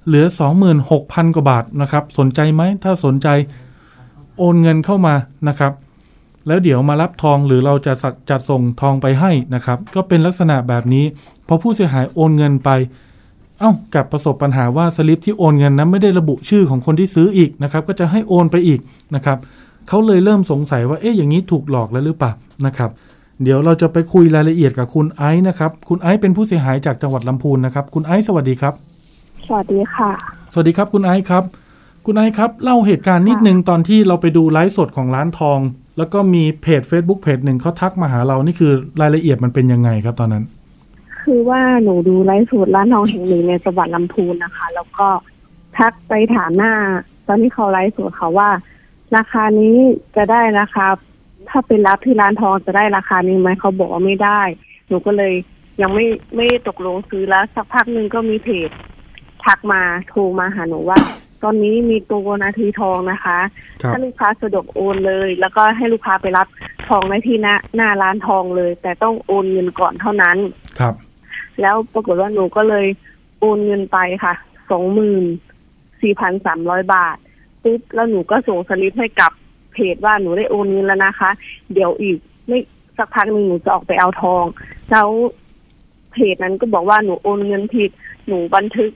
[0.06, 0.26] เหลือ
[0.80, 3.28] 26,000 กว่าบาทนะครับ สนใจไหม ถ้าสนใจ
[4.38, 5.16] โอนเงินเข้ามา
[5.48, 5.74] นะครับ
[6.48, 7.94] แล้วเดี๋ยวมารับทองหรือเราจะ
[8.30, 11.06] จัดส่งทองไปให้นะครับ ก็เป็นลักษณะแบบนี้
[11.48, 12.70] พอผู้เสียหายโอนเงินไป
[13.60, 18.80] เอา้ากับประสบปัญหาว่าสลิปที่โอนเงินนั้นไม่ได้ระบุชื่อของคนที่ซื้ออีกนะครับก็จะให้โอนไปอีก
[19.16, 19.38] นะครับ
[19.88, 22.32] เขาเลยเริ่มสงสัยว่าเอ๊ะอย่างนี้ถูกหลอกแล้วหรือเปล่า
[22.66, 22.90] นะครับ
[23.44, 28.74] เดี๋ยวเราจะไปคุยรายละเอียดกับคุณไอซ์นะครับ คุณไอซ์เป็นผู้เสียหายจากจังหวัดลำพูนนะครับ คุณไอซ์สวัสดีครับ
[29.48, 30.10] สวัสดีค่ะ
[30.54, 31.44] สวัสดีครับคุณไอซ์ครับ
[32.06, 35.60] คุณไอซ์ครับ เล่าเหตุการณ์นิดนึงตอนที่เราไปดูไลฟ์สดของร้านทอง
[35.98, 40.44] แล้วก็มีเพจ Facebook เพจหนึ่งเขาทักมาหาเรานี่คือรายละเอียดมันเป็นยังไงครับตอนนั้น
[41.24, 45.08] คือว่าหนูดูไลฟ์สดร้านทองแห่งหนึ่งในจังหวัดลำพูนนะคะ แล้วก็
[45.78, 46.74] ทักไปถามหน้า
[47.28, 48.50] ตอนที่เขาไลฟ์สดเขาว่า
[49.16, 49.76] ราคานี้
[50.16, 50.86] จะได้ราคา
[51.50, 54.42] ถ้าเป็นรับที่ร้านทองจะได้ราคานี้ไหมเขาบอกว่าไม่ได้
[54.88, 55.34] หนูก็เลย
[55.82, 56.06] ยังไม่
[56.36, 58.70] ไม่ตกลงซื้อแล้ว สักพักหนึ่งก็มีเพจ
[59.46, 61.00] ทักมาโทรมาหาหนูว่า
[61.44, 63.40] ตอนนี้มีตัวนาทีทองนะคะ
[63.92, 66.48] ถ้าลูกค้าสะดวกโอนเลย แล้วก็ให้ลูกค้าไปรับ
[66.88, 70.38] ทองในที่หน้าหน้าร้านทองเลย แต่ต้องโอนเงินก่อนเท่านั้น
[70.80, 70.94] ครับ
[71.62, 72.86] แล้วปรากฏว่าหนูก็เลย
[73.40, 74.34] โอนเงินไปค่ะ
[74.72, 75.24] สองหมื่น
[76.02, 77.18] สี่พันสามร้อยบาท
[77.64, 79.32] ปุ๊บแล้วหนูก็ส่งสลิปให้กับ
[79.74, 81.32] เพจว่าหนูได้โอนเงินแล้วนะคะ
[81.74, 82.60] เดี๋ยวอีกไม่
[82.98, 84.46] สักพักหนึ่งหนูจะออกไปเอาทอง
[84.92, 85.10] แล้ว
[86.14, 87.92] เพจนั้นก็บอกว่าหนูโอนเงินผิด
[88.28, 88.92] หนูบันทึก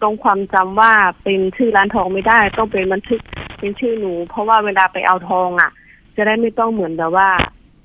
[0.00, 3.20] ตรงความจำว่าเป็นชื่อร้านทองไม่ได้ ต้องเป็นบันทึก
[3.58, 5.70] เป็นชื่อหนู เพราะว่าเวลาไปเอาทองอะ
[6.16, 7.28] จะได้ไม่ต้องเหมือนแบบว่า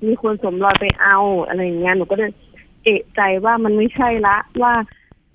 [0.06, 2.30] มีคนสมรอยไปเอาอะไรอย่างเงี้ยหนูก็เลย
[2.84, 4.72] เอะใจว่ามันไม่ใช่ละ ว่า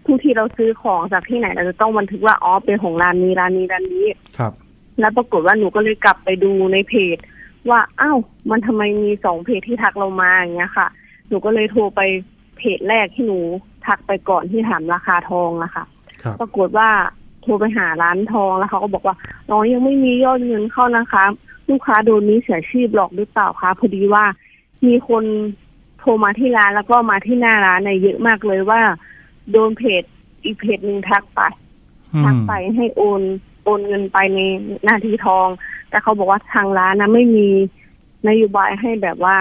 [0.06, 4.06] ทุกที่เราซื้อของจากที่ไหนเราจะต้องบันทึกว่าอ๋อเป็นของร้านนี้ร้านนี้ร้านนี้
[4.38, 4.54] ครับ
[5.00, 7.18] แล้วปรากฏว่าหนูก็เลยกลับไปดูในเพจ
[7.70, 8.18] ว่าอ้าว
[8.50, 10.88] มันทำไมมีสองเพจที่ทักเรามาอย่างเงี้ยค่ะ
[11.30, 12.02] หนูก็เลยโทรไป
[12.58, 13.40] เพจแรกที่หนู
[13.86, 15.86] ทักไปก่อนที่ถามราคาทองอะค่ะ
[16.40, 16.90] ปรากฏว่า
[17.42, 19.16] โทรไปหาร้านทองแล้วเขาก็บอกว่า
[19.50, 21.24] น้องยังไม่มียอดเงินเข้านะคะ
[21.70, 24.26] ลูกค้าโดนนี้เสียชีพหลอกหรือเปล่าคะพอดีว่า
[24.86, 25.24] มีคน
[25.65, 28.82] โทรมาที่ร้านแล้วก็มาที่หน้าร้านในเยอะมากเลยว่า
[29.52, 30.04] โดนเพจ
[30.44, 31.42] อีกเพจหนึ่งทักไป
[32.24, 33.22] ทักไปให้โอน
[33.64, 34.40] โอนเงินไปใน
[34.88, 35.48] นาทีทอง
[35.90, 37.48] แต่เขาบอกว่าทางร้านนะไม่มี
[38.28, 39.38] นโยบายให้แบบว่า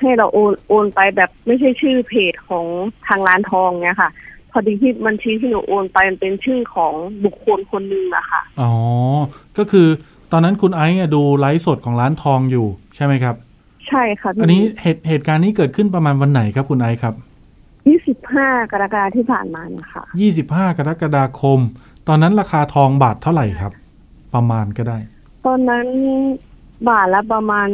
[0.00, 2.66] ให้เราโอนโอนไปแบบไม่ใช่ชื่อเพจของ
[3.06, 4.10] ทางร้านทองเนี่ยค่ะ
[4.50, 6.92] พอดีที่บัญชีที่หนูโอนไปมันเป็นชื่อของ
[7.24, 8.72] บุคคลคนหนึ่งอะค่ะ อ๋อ
[9.58, 9.88] ก็คือ
[10.32, 13.34] ตอนนั้นคุณไอซ์ดูไลฟ์สดของร้านทองอยู่ใช่ไหมครับ
[13.88, 17.14] ใช่ค่ะอันนี้เหตุเหตุการณ์นี้เกิดขึ้นประมาณวันไหนครับคุณไอซ์ครับ
[17.88, 21.58] ยี่สิบห้ากรกฎาที่ผ่านมานะคะยี่สิบห้ากรกฎาคม
[22.08, 23.72] ตอนนั้นราคาทองบาทเท่าไหร่ครับ
[24.34, 24.98] ประมาณก็ได้
[25.46, 25.86] ตอนนั้น
[26.88, 27.68] บาทละประมาณ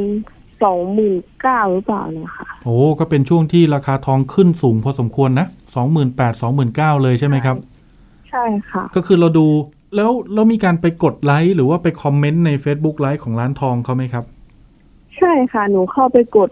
[0.62, 7.56] สองหมื่นเก้าหรือเปล่าเนี่ยค่ะโอ้ก็เป็นช่วงที่ราคาทองขึ้นสูงพอสมควรนะสองหมื่นแปดสองหมื่นเก้าเลยใช่ไหมครับ
[8.30, 9.46] ใช่ค่ะ ก็คือเราดู
[9.96, 14.24] แล้วเรามีการไปกดไลค์หรือว่าไปคอมเมนต์ใน Facebook ไลฟ์ของร้านทองเขาไหมครับ
[15.22, 16.50] ใช่ค่ะ หนูเข้าไปกด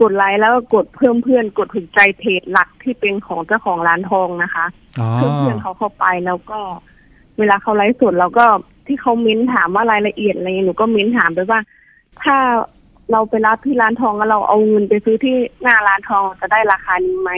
[0.00, 4.66] กดไลค์แล้วก็กดเพิ่มเพื่อนกดถูกใจเพจหลักที่เป็นของเจ้าของร้านทองนะคะ
[5.14, 6.58] เพื่อนเพื่อนเขาเข้าไปแล้วก็
[7.38, 8.46] เวลาเขาไลฟ์สดเราก็
[8.86, 11.60] ที่เขาเม้นถามว่ารายละเอียดอะไรหนูก็เม้นถามไปว่า
[12.22, 12.36] ถ้า
[13.12, 17.32] เราไปรับที่ร้านทองแล้วเราเอาเงินไปซื้อที่หน้าร้านทองจะได้ราคานี้ไหม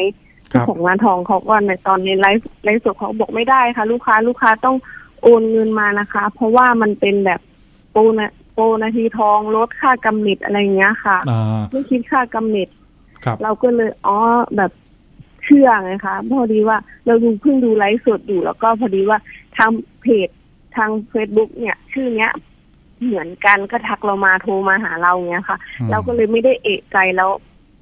[0.68, 4.76] ของร้านทองเขาก็ในตอนนี้ไลฟ์ไลฟ์สดเขาบอกไม่ได้ค่ะ ลูกค้าลูกค้าต้อง
[5.22, 7.40] โอนเงินมานะคะ เพราะว่ามันเป็นแบบ
[7.90, 11.18] โปรนะ โปรนาทีทองลดค่ากำเนิดอะไรเงี้ยค่ะ
[11.70, 12.68] ไม่คิดค่ากำเนิด
[13.42, 14.16] เราก็เลยอ๋อ
[14.56, 14.72] แบบ
[15.44, 19.18] เชื่อไงคะพอดีว่าเราดูเพิ่งดูไลฟ์สดอยู่แล้วก็พอดีว่า
[19.56, 19.70] ทาง
[20.02, 20.28] เพจ
[20.76, 22.30] ทางเฟซบุ๊กเนี่ย ชื่อเนี้ย
[23.04, 25.58] เหมือนกันก็ทักเรามาโทรมาหาเราเนี้ยค่ะ
[25.90, 27.30] เราก็เลยไม่ได้เอกใจแล้ว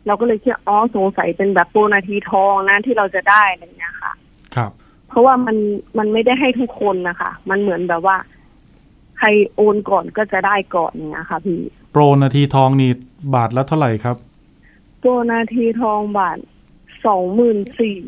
[0.06, 4.12] เราก็เลยคิดอ๋อสงสัยเป็นแบบโปรนาทีทองนะที่เราจะได้อะไรเงี้ยค่ะ
[4.54, 4.70] ครับ
[5.08, 5.56] เพราะว่ามัน
[5.98, 8.16] มันไม่ได้ให้ทุกคนนะคะ มันเหมือนแบบว่า
[9.18, 11.60] ใครโอนก่อนก็จะได้ก่อนเนี้ยค่ะพี่
[11.92, 12.90] โปรนาทีทองนี่
[13.34, 14.16] บาทละเท่าไหร่ครับ
[15.00, 16.38] โปรนาทีทองบาท
[17.06, 17.98] สองหมื่นสี่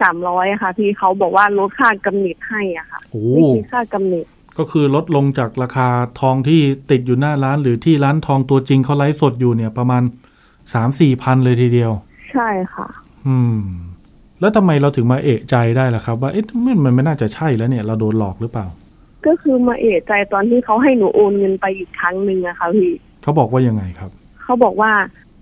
[0.00, 3.00] สามร้อยค่ะพี่เขาบอกว่าลดค่ากำเนิดให้อะค่ะ
[3.34, 4.26] ไม่คิดค่ากำเนิด
[4.58, 5.88] ก็คือลดลงจากราคา
[6.20, 10.02] ทองที่ติดอยู่หน้าร้าน หรือที่ร้านทองตัวจริงเขาไลฟ์สดอยู่เนี่ยประมาณ
[10.74, 11.92] สามสี่พันเลยทีเดียว
[12.32, 12.86] ใช่ค่ะ
[13.26, 13.58] อืม
[14.40, 16.44] แล้วทำไมเราถึงมาเอะใจได้ล่ะครับ ว่าเอ๊ะ
[16.84, 18.66] มันไม่น่าจะใช่แล้วเนี่ย เราโดนหลอกหรือเปล่า
[19.26, 22.92] ก็คือมาเอะใจตอนที่เขาให้หนูโอนเงินไปอีกครั้งหนึ่งอะค่ะพี่
[23.22, 24.10] เขาบอกว่ายังไงครับ
[24.42, 24.92] เขาบอกว่า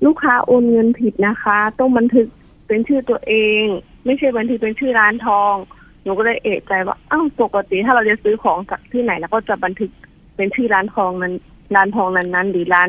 [0.06, 2.26] ลูกค้าโอนเงินผิดนะคะ ต้องบันทึก
[2.68, 3.64] เป็นชื่อตัวเอง
[4.04, 5.54] ไม่ใช่บันทึกเป็นชื่อร้านทอง
[6.02, 9.90] หนูก็เลยเอะใจว่าอ้าวปกติถ้าเราจะซื้อของจากที่ไหนแล้วก็จะบันทึก
[10.36, 11.34] เป็นชื่อร้านทองนั้น
[11.74, 12.88] ร้านทองนั้นนั้นๆหรือร้าน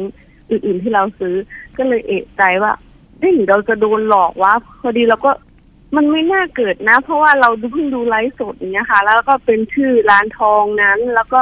[0.50, 1.36] อื่นๆที่เราซื้อ
[1.78, 2.72] ก็เลยเอะใจว่า
[3.20, 5.32] เอ๊ะหรือเราจะโดนหลอกวะพอดีเราก็
[5.96, 11.42] มันไม่น่าเกิดนะ เพราะว่าเราดูเพิ่งดูไลฟ์สดอย่างเงี้ยค่ะ แล้วก็เป็นชื่อร้านทองนั้น แล้วก็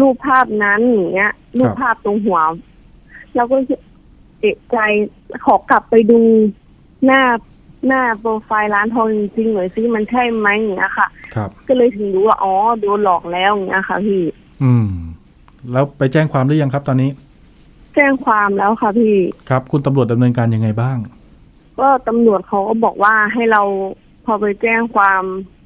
[0.00, 2.40] รูปภาพนั้นอย่างเงี้ย รูปภาพตรงหัว
[3.36, 3.56] เราก็
[4.40, 4.76] เอะใจ
[5.44, 6.20] ขอกลับไปดู
[7.06, 7.22] หน้า
[7.86, 14.22] หน้าโปรไฟล์ร้านทองจริงๆหน่อยซิมันใช่ไหมอย่างเงี้ยค่ะ ครับ ก็เลยถึงรู้ว่าอ๋อโดนหลอกแล้วอย่างเงี้ยค่ะพี่
[14.62, 14.88] อืม
[15.72, 17.10] แล้วไปแจ้งความหรือยังครับตอนนี้
[17.94, 19.14] แจ้งความแล้วค่ะพี่
[19.50, 20.96] ครับ คุณตำรวจดำเนินการยังไงบ้าง
[21.80, 23.62] ก็ตำรวจเขาก็บอกว่าให้เรา
[24.24, 25.22] พอไปแจ้งความ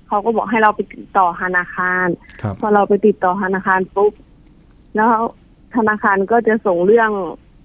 [0.09, 2.07] เขาก็บอกให้เราไปติดต่อธนาคาร
[2.43, 4.13] ครับพอเราไปติดต่อธนาคารปุ๊บ
[4.97, 5.11] แล้ว
[5.77, 7.11] ธนาคารก็จะส่งเรื่อง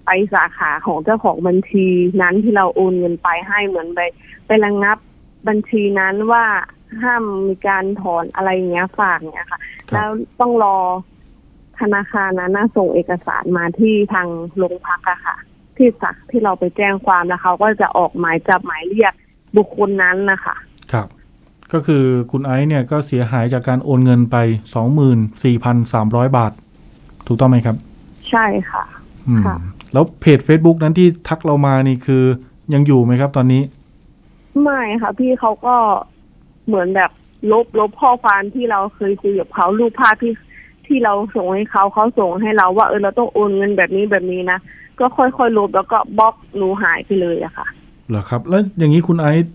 [0.04, 1.86] ไปสาขาของเจ้าของบัญชี
[2.22, 4.00] นั้นที่เราโอนเงินไปให้เหมือนไป
[4.46, 4.98] ไประงับ
[5.48, 6.44] บัญชีนั้นว่า
[7.02, 10.08] ห้ามมีการถอนอะไรอย่างเงี้ยฝากเนี้ยค่ะครับแล้ว
[10.40, 10.76] ต้องรอ
[11.80, 15.36] ธนาคารนั้นนะส่งเอกสารมาที่ทางโรงพักอะค่ะ
[15.78, 19.14] ที่สักที่เราไปแจ้งความแล้วเขาก็จะออกหมายจับหมายเรียก
[19.56, 20.56] บุคคลนั้นนะคะ
[20.92, 21.06] ครับ
[21.72, 24.36] ก็คือคุณไอซ์เนี่ยก็เสียหายจากการโอนเงินไป
[25.56, 26.52] 24,300บาท
[27.26, 27.76] ถูกต้องไหมครับ
[28.30, 28.84] ใช่ค่ะ
[29.28, 29.56] อืมค่ะ
[29.92, 32.24] แล้วเพจ Facebook นั้นที่ทักเรามานี่คือ
[32.74, 33.62] ยังอยู่ไหมครับตอนนี้
[34.62, 35.76] ไม่ค่ะ พี่เขาก็
[36.66, 37.10] เหมือนแบบ
[37.52, 40.32] ลบลบข้อความที่เราเคยคุยกับเขารูปภาพที่
[40.88, 44.58] ที่เราส่งให้เขาเขาส่งให้เราว่าเออเราต้องโอนเงินแบบนี้แบบนี้นะ
[45.00, 47.66] ก็ค่อยๆลบแล้วก็บล็อกหนูหายไปเลยอะค่ะ
[48.08, 49.52] เหรอครับ แล้วอย่างนี้คุณไอซ์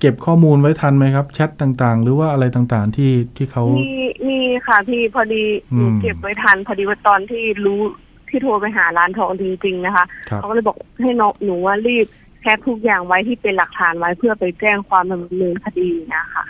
[0.00, 3.92] เก็บข้อมูลไว้ทันไหมครับแชทต่างๆ หรือว่าอะไรต่างๆที่ที่เขามี
[4.28, 7.80] มีค่ะพี่พอดีหนูอืมเก็บไว้ทัน พอดีว่าตอนที่รู้
[8.28, 12.06] ที่โทรไปหาร้านทองจริงๆนะคะครับเขาก็เลยบอกให้น้องหนูว่ารีบ
[12.40, 16.44] แคปทุกอย่างไว้ที่เป็นหลักฐานไว้เพื่อไปแจ้งความดำเนินคดีนะคะ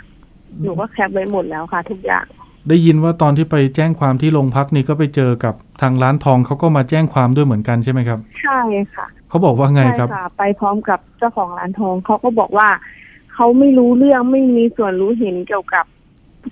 [0.61, 2.25] หนูก็แคปไว้หมดแล้วค่ะ ทุกอย่าง
[2.69, 8.59] ได้ยินว่าตอนที่ไปแจ้งความที่โรงพักนี่ก็ไปเจอกับทางร้านทองเขาก็มาแจ้งความด้วยเหมือนกันใช่ไหมครับ ใช่
[8.93, 12.69] ค่ะเขาบอกว่าไงครับใช่ค่ะไปพร้อมกับเจ้าของร้านทองเขาก็บอกว่า
[13.33, 15.85] เขาไม่รู้เรื่องไม่มีส่วนรู้เห็นเกี่ยวกับ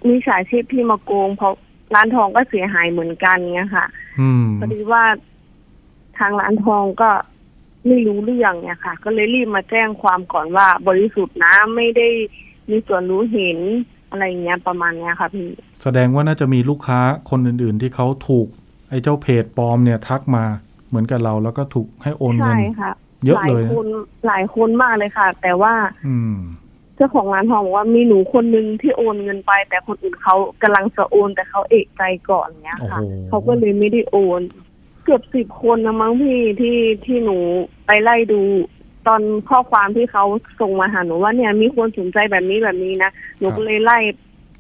[0.08, 1.54] มิจฉาชีพที่มาโกงเพราะ
[1.96, 3.86] ร้านทองก็เสียหายเหมือนกันเงี้ยค่ะ
[4.20, 5.04] อืมพอดีว่า
[6.18, 7.10] ทางร้านทองก็
[7.88, 12.08] ไม่รู้เรื่องเนี่ยค่ะ ก็เลยรีบมาแจ้งความก่อนว่าบริสุทธิ์นะไม่ได้
[12.70, 13.60] มีส่วนรู้เห็น
[14.14, 15.48] อะไรอย่างเงี้ยประมาณเนี้ยค่ะพี่
[15.82, 17.00] แสดงว่าน่าจะมีลูกค้า
[17.30, 18.48] คนอื่น ๆ ที่เขาถูก
[18.90, 20.46] ไอ้เจ้าเพจปลอมเนี่ยทักมา
[20.90, 22.94] เหมือนกับเราแล้วก็ถูกให้โอนเงิใช่นค่ะ
[23.26, 23.88] เยอะหลายเลยนะคน
[24.28, 25.74] หลายคนมากเลยค่ะ แต่ว่า
[26.08, 26.36] อืม
[26.96, 34.42] เจ้าของร้านทองบอกว่ามีหนูคนนึงที่โอนเงินไป แต่คนอื่นเขากำลังจะโอน แต่เขาเอกใจก่อนเนี้ยค่ะโอ้โห เขาก็เลยไม่ได้โอน
[35.04, 37.38] เกือบสิบคนนะมั้งพี่ที่ที่หนู
[37.86, 38.42] ไปไล่ดู
[39.08, 40.24] ตอนข้อความที่เขา
[40.60, 43.98] ส่งมาหาหนูว่าเนี่ยมีคนสนใจแบบนี้แบบนี้นะหนูก็เลยไล่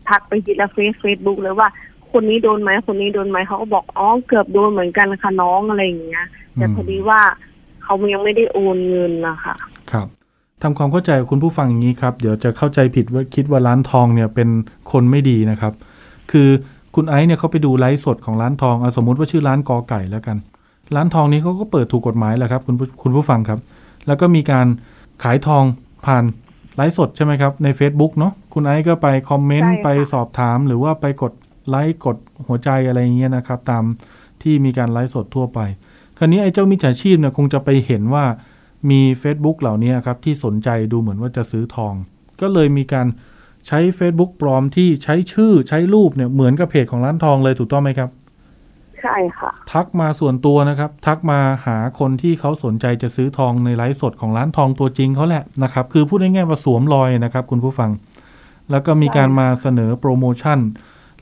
[0.10, 1.70] ทักไปทีละเฟซเฟซบุ๊กเลยว่า
[2.12, 6.26] คนนี้โดนไหมคนนี้โดนไหมเขาก็บอกอ๋อเกือบโดนเหมือนกันค่ะน้องอะไรอย่างเงี้ย
[6.56, 7.20] แต่พอดีว่า
[7.84, 9.56] เขายังไม่ได้โอนเงินนะคะ
[9.92, 10.08] ครับ
[10.62, 14.50] ทำความเข้าใจคุณผู้ฟังอย่างนี้ครับ เดี๋ยวจะเข้าใจผิดว่าคิดว่าร้านทองเนี่ยเป็น
[14.92, 15.74] คนไม่ดีนะครับ
[16.32, 16.50] คือ
[16.96, 20.38] คุณไอซ์เนี่ยเขาไปดูไลฟ์สดของร้านทองอสมมติว่าชื่อร้านกอไก่แล้วกัน
[20.96, 23.60] ร้านทองนี้เขาก็เปิดถูกกฎหมายแหละครับ คุณคุณผู้ฟังครับ
[24.08, 24.68] แล้วก็มีการ
[25.24, 25.64] ขายทอง
[26.06, 26.24] ผ่าน
[26.76, 31.34] ไลฟ์สดใช่ไหมครับ ใน Facebook เนาะคุณไอซ์ก็ไปคอมเมนต์ใช่ค่ะไปสอบถาม หรือว่าไปกด
[31.70, 33.84] ไลค์กดหัวใจอะไรอย่างเงี้ยนะครับ ตาม
[34.42, 35.60] ที่มีการไลฟ์สดทั่วไป
[36.18, 38.26] คราวนี้ไอ้เจ้ามิจฉาชีพเนี่ยคงจะไปเห็นว่า
[38.90, 41.94] มี Facebook เหล่านี้ครับ ที่สนใจดูเหมือนว่าจะซื้อทอง
[42.42, 43.08] ก็เลยมีการ
[43.68, 48.10] ใช้ Facebook ปลอมที่ใช้ชื่อใช้รูปเนี่ยเหมือนกับเพจของร้านทองเลยถูกต้องไหมครับ
[49.04, 57.92] ใช่ค่ะ ทักมาส่วนตัวนะครับ ทักมาหาคนที่เขาสนใจจะซื้อทองในไลฟ์สดของร้านทองตัวจริงเขาแหละนะครับ คือพูดง่ายๆว่าสวมรอยนะครับ คุณผู้ฟัง
[58.72, 60.60] แล้วก็มีการมาเสนอโปรโมชั่น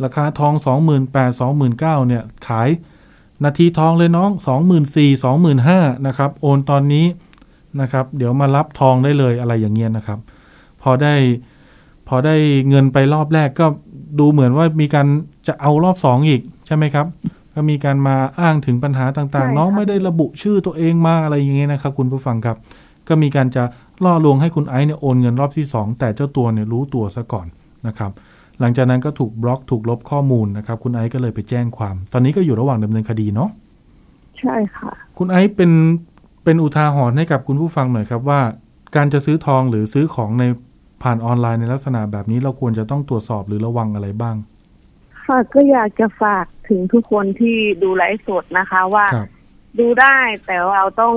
[0.03, 1.01] ราคาทอง 28,000
[1.81, 2.69] 29,000เนี่ย ขาย
[3.43, 4.29] นาทีทองเลยน้อง
[4.77, 5.23] 24,000
[5.55, 7.05] 25,000นะครับ โอนตอนนี้
[7.81, 10.19] นะครับ เดี๋ยวมารับทองได้เลยอะไรอย่างเงี้ยนะครับ
[10.81, 11.15] พอได้
[12.07, 12.35] พอได้
[12.69, 13.65] เงินไปรอบแรกก็
[14.19, 15.07] ดูเหมือนว่ามีการ
[15.47, 17.05] จะเอารอบสองอีกใช่ไหมครับ
[17.55, 22.57] ก็มีการมาอ้างถึงปัญหาต่างใช่ๆค่ะน้องไม่ได้ระบุชื่อตัวเองมาอะไรอย่างเงี้ยนะครับ คุณผู้ฟังครับ
[23.07, 23.63] ก็มีการจะ
[24.03, 27.47] ล่อลวงให้คุณไอซ์เนี่ยโอนเงินรอบที่ 2 แต่เจ้าตัวเนี่ยรู้ตัวซะก่อน
[27.87, 28.11] นะครับ
[28.59, 33.49] หลังจากนั้นก็ถูกบล็อกถูกลบข้อมูลนะครับ คุณไอซ์ก็เลยไปแจ้งความ ตอนนี้ก็อยู่ระหว่างดำเนินคดีเนาะ
[34.39, 35.71] ใช่ค่ะ คุณไอซ์เป็น
[36.43, 38.39] เป็นอุทาหรณ์ให้กับคุณผู้ฟังหน่อยครับว่า
[38.95, 40.43] การจะซื้อทองหรือซื้อของใน
[41.03, 44.35] ผ่านออนไลน์ในลักษณะแบบนี้เราควรจะต้องตรวจสอบหรือระวังอะไรบ้าง
[45.25, 49.29] ค่ะก็อยากจะฝากถึงทุกคนที่ดูไลฟ์สดนะคะว่าครับ
[49.79, 51.15] ดูได้แต่ว่าเราต้อง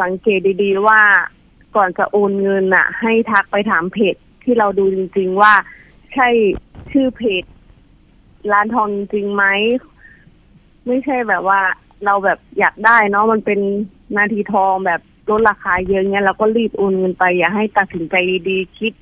[0.00, 1.00] สังเกตดีๆว่า
[1.76, 5.52] ก่อนจะโอนเงินน่ะ ให้ทักไปถามเพจที่เราดูจริงๆว่า
[6.14, 6.28] ใช่
[6.90, 7.44] ชื่อเพจ
[8.52, 9.44] ร้านทองจริงๆไหม
[10.86, 11.60] ไม่ใช่แบบว่า
[12.04, 13.60] เราแบบอยากได้เนาะมันเป็น
[14.16, 18.14] นาทีทองแบบลดราคาเยอะเงี้ยเราก็รีบโอนเงินไป อย่าให้ตัดสินใจ
[18.48, 18.92] ดีๆคิด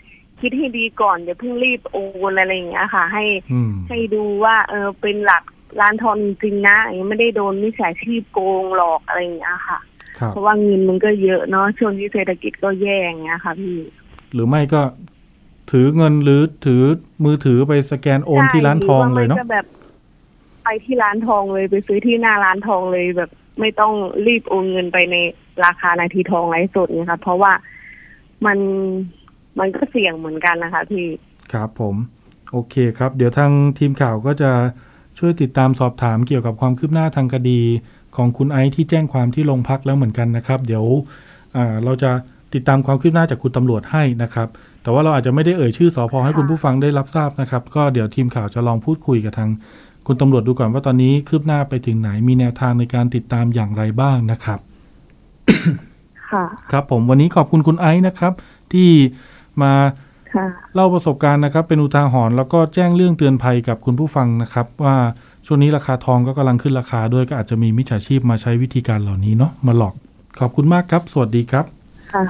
[0.42, 1.96] คิดให้ดีก่อนอย่าเพิ่งรีบโอ
[2.30, 5.42] นอะไรอย่างเงี้ยค่ะ ให้อืมให้ดูว่า เออเป็นหลัก
[5.80, 9.78] ร้านทองจริงๆนะอย่างเงี้ยไม่ได้โดนมิจฉาชีพโกงหลอกอะไรอย่างเงี้ยค่ะ
[10.18, 13.76] ครับเพราะว่าเงินมันก็เยอะเนาะช่วงที่เศรษฐกิจก็แย่อย่างเงี้ยค่ะพี่
[14.32, 14.82] หรือไม่ก็
[15.70, 16.82] ถือเงินหรือถือ
[17.24, 19.66] มือถือไปสแกนโอนที่ร้านทองเลยเนาะใช่หรือว่าไม่ก็แบบ
[20.64, 23.30] ไปที่ร้านทองเลยไปซื้อที่หน้าร้านทองเลยแบบ
[23.60, 23.92] ไม่ต้อง
[24.26, 25.16] รีบโอนเงินไปใน
[25.64, 27.52] ราคานาทีทองไร้สดเนี่ยค่ะเพราะว่า
[28.46, 28.58] มัน
[29.58, 31.06] มันก็เสี่ยงเหมือนกันนะคะพี่
[31.52, 31.96] ครับผม
[32.52, 34.50] โอเคครับ เดี๋ยวทางทีมข่าวก็จะ
[35.18, 37.60] ช่วยติดตามสอบถามเกี่ยวกับความคืบหน้าทางคดี
[38.16, 40.84] ของคุณไอซ์ที่แจ้งความที่โรงพักแล้วเหมือนกันนะครับ เดี๋ยว
[41.56, 42.10] อ่าเราจะ
[42.54, 44.48] ติดตามความคืบหน้าจากคุณตำรวจให้นะครับ
[44.82, 49.50] แต่ว่าเราอาจจะไม่ได้เอ่ยชื่อสอพอให้ค่ะคุณผู้ฟังได้รับทราบนะครับ ก็เดี๋ยวทีมข่าวจะลองพูดคุยกับทาง
[50.06, 54.60] คุณตำรวจดูก่อนว่าตอนนี้คืบหน้าไปถึงไหนมีแนวทางในการติดตามอย่างไรบ้างนะครับ
[56.30, 58.32] ค่ะ ครับผมวันนี้ขอบคุณคุณไอซ์นะครับ
[58.72, 58.88] ที่
[59.62, 59.72] มา
[60.34, 64.96] ค่ะเล่าประสบการณ์นะครับ เป็นอุทาหรณ์แล้วก็แจ้งเรื่องเตือนภัยกับคุณผู้ฟังนะครับ ว่า
[65.46, 69.94] ช่วงนี้ราคาทองก็กำลังขึ้นราคาด้วยก็อาจจะมีมิจฉาชีพมาใช้วิธีการเหล่านี้เนาะมาหลอก
[70.38, 71.64] ขอบคุณมากครับ สวัสดีครับ
[72.12, 72.22] ค่ะ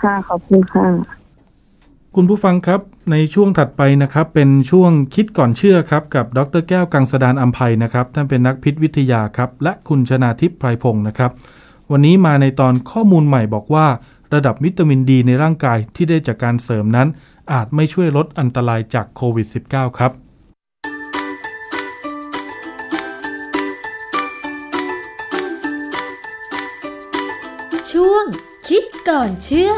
[0.00, 0.86] ค่ะขอบคุณค่ะ
[2.16, 2.80] คุณผู้ฟังครับ
[3.12, 11.30] ในช่วงถัดไปนะครับ เป็นช่วงคิดก่อนเชื่อครับ กับดรแก้วกังสดานอัมภัยนะครับท่านเป็นนักพิษวิทยาครับ และคุณชนาทิพย์ไพรพงศ์นะครับ
[11.92, 13.86] วันนี้มาในตอนข้อมูลใหม่บอกว่า
[14.34, 17.08] ระดับวิตามินดีในร่างกายที่ได้จากการเสริมนั้น
[17.52, 20.12] อาจไม่ช่วยลดอันตรายจากโควิด -19 ครับ
[27.92, 28.24] ช่วง
[28.68, 29.72] คิดก่อนเชื่อ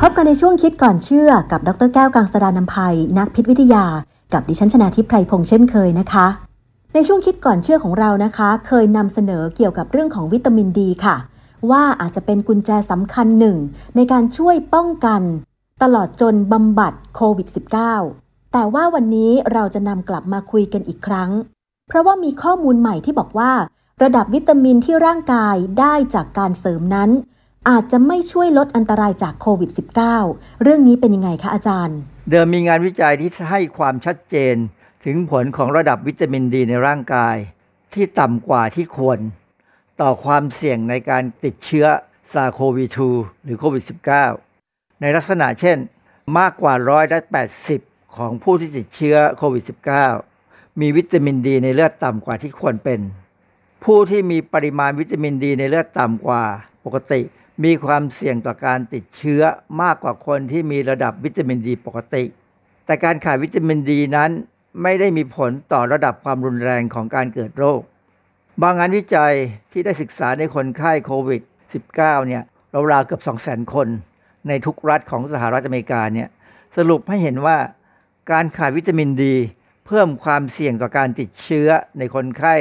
[0.00, 3.84] พบกันในช่วงคิดก่อนเชื่อกับ ดรแก้วกังสดานนภัย นักพิษวิทยา
[4.32, 6.45] กับดิฉันชนาทิพไพรพงษ์เช่นเคยนะคะ
[6.98, 11.16] ในช่วงคิดก่อนเชื่อของเรานะคะ เคยนำเสนอเกี่ยวกับเรื่องของวิตามินดีค่ะ
[11.70, 13.56] ว่าอาจจะเป็นกุญแจสำคัญหนึ่ง
[13.96, 15.22] ในการช่วยป้องกัน
[15.82, 17.48] ตลอดจนบำบัดโควิด
[17.96, 21.30] -19 แต่ว่าวันนี้เราจะนำกลับมาคุยกันอีกครั้ง
[21.88, 23.52] เพราะว่ามีข้อมูลใหม่ที่บอกว่า
[24.02, 27.10] ระดับวิตามินที่ร่างกายได้จากการเสริมนั้น
[27.68, 29.70] อาจจะไม่ช่วยลดอันตรายจากโควิด
[30.16, 31.98] -19 เรื่องนี้เป็นยังไงคะอาจารย์
[32.30, 34.56] เดิมมีงานวิจัยที่ให้ความชัดเจน
[35.08, 37.36] ถึงผลของระดับวิตามินดีในร่างกาย
[37.94, 39.18] ที่ต่ำกว่าที่ควร
[40.00, 41.86] ต่อความเสี่ยงในการติดเชื้อ
[42.32, 43.84] ซาโควี2หรือโควิด
[44.40, 45.78] -19 ในลักษณะเช่น
[46.38, 47.20] มากกว่าร้อยละ
[47.68, 49.64] 80 ของผู้ที่ติดเชื้อโควิด
[50.20, 53.00] -19 มีวิตามินดีในเลือดต่ำกว่าที่ควรเป็น
[53.84, 56.44] ผู้ที่มีปริมาณวิตามินดีในเลือดต่ำกว่า
[56.84, 57.20] ปกติ
[57.64, 59.42] มีความเสี่ยงต่อการติดเชื้อ
[59.82, 62.24] มากกว่าคนที่มีระดับวิตามินดีปกติ
[62.86, 64.32] แต่การขาดวิตามินดีนั้น
[64.82, 67.80] ไม่ได้มีผลต่อระดับความรุนแรงของการเกิดโรค
[68.62, 69.34] บางงานวิจัย
[69.72, 71.42] ที่ได้ศึกษาในคนไข้โควิด
[71.80, 72.42] -19 เนี่ย
[72.92, 73.88] ราวๆเกือบ 200,000 คน
[74.48, 76.28] ในทุกรัฐของสหรัฐอเมริกาเนี่ย
[76.76, 77.58] สรุปให้เห็นว่า
[78.32, 79.36] การขาดวิตามินดี
[79.86, 81.68] เพิ่มความเสี่ยงต่อการติดเชื้อ
[81.98, 82.54] ในคนไข้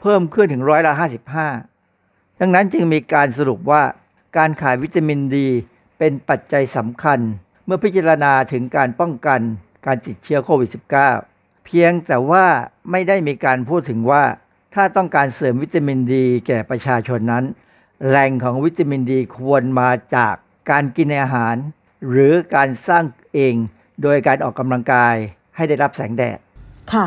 [0.00, 0.92] เพิ่มขึ้นถึงร้อยละ
[1.66, 3.82] 55 ดังนั้นจึงมีการสรุปว่า
[4.36, 5.48] การขาดวิตามินดี
[5.98, 7.18] เป็นปัจจัยสำคัญ
[7.64, 9.40] เมื่อพิจารณาถึงการป้องกัน
[9.86, 12.44] การติดเชื้อโควิด -19 เพียงแต่ว่า
[12.90, 14.22] ไม่ได้มีการพูดถึงว่า
[14.74, 17.44] ถ้าต้องการเสริมวิตามินดี แก่ประชาชนนั้น
[18.06, 20.34] แหล่งของวิตามินดีควรมาจาก
[20.70, 21.56] การกินอาหาร
[22.08, 23.04] หรือการสร้าง
[23.34, 23.54] เอง
[24.02, 25.14] โดยการออกกำลังกาย
[25.56, 26.38] ให้ได้รับแสงแดด
[26.92, 27.06] ค่ะ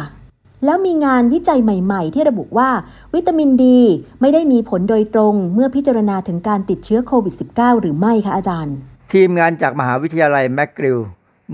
[0.65, 2.69] แล้วมีงานวิจัยใหม่ ๆ ที่ระบุว่า
[3.15, 3.79] วิตามินดี
[4.21, 8.75] ไม่ได้มีผลโดยตรงเมื่อพิจารณาถึงการติดเชื้อโควิด -19 หรือไม่คะอาจารย์
[9.13, 10.97] ทีมงานจากมหาวิทยาลัยแมคกิล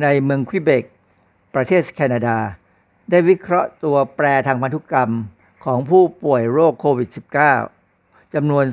[0.02, 0.84] ในเมืองควิเบก
[1.56, 2.38] ประเทศแคนาดา
[3.10, 5.12] ได้วิเคราะห์ตัวแปรทางพันธุกรรม
[5.66, 7.10] ของผู้ป่วยโรคโควิด
[7.72, 8.66] -19 จำนวน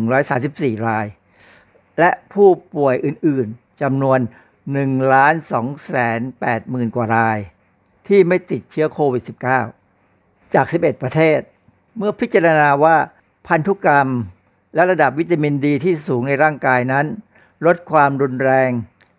[0.00, 1.06] 4,134 ราย
[1.98, 7.38] และผู้ป่วยอื่นๆจำนวน 1 2 8 0 0 0 0 กว่าราย
[8.08, 9.22] ที่ไม่ติดเชื้อโควิด
[9.88, 11.40] -19 จาก 11 ประเทศ
[11.96, 12.96] เมื่อพิจารณาว่า
[13.48, 14.08] พันธุกรรม
[14.74, 17.06] และระดับวิตามินดีที่สูงในร่างกายนั้น
[17.66, 18.70] ลดความรุนแรง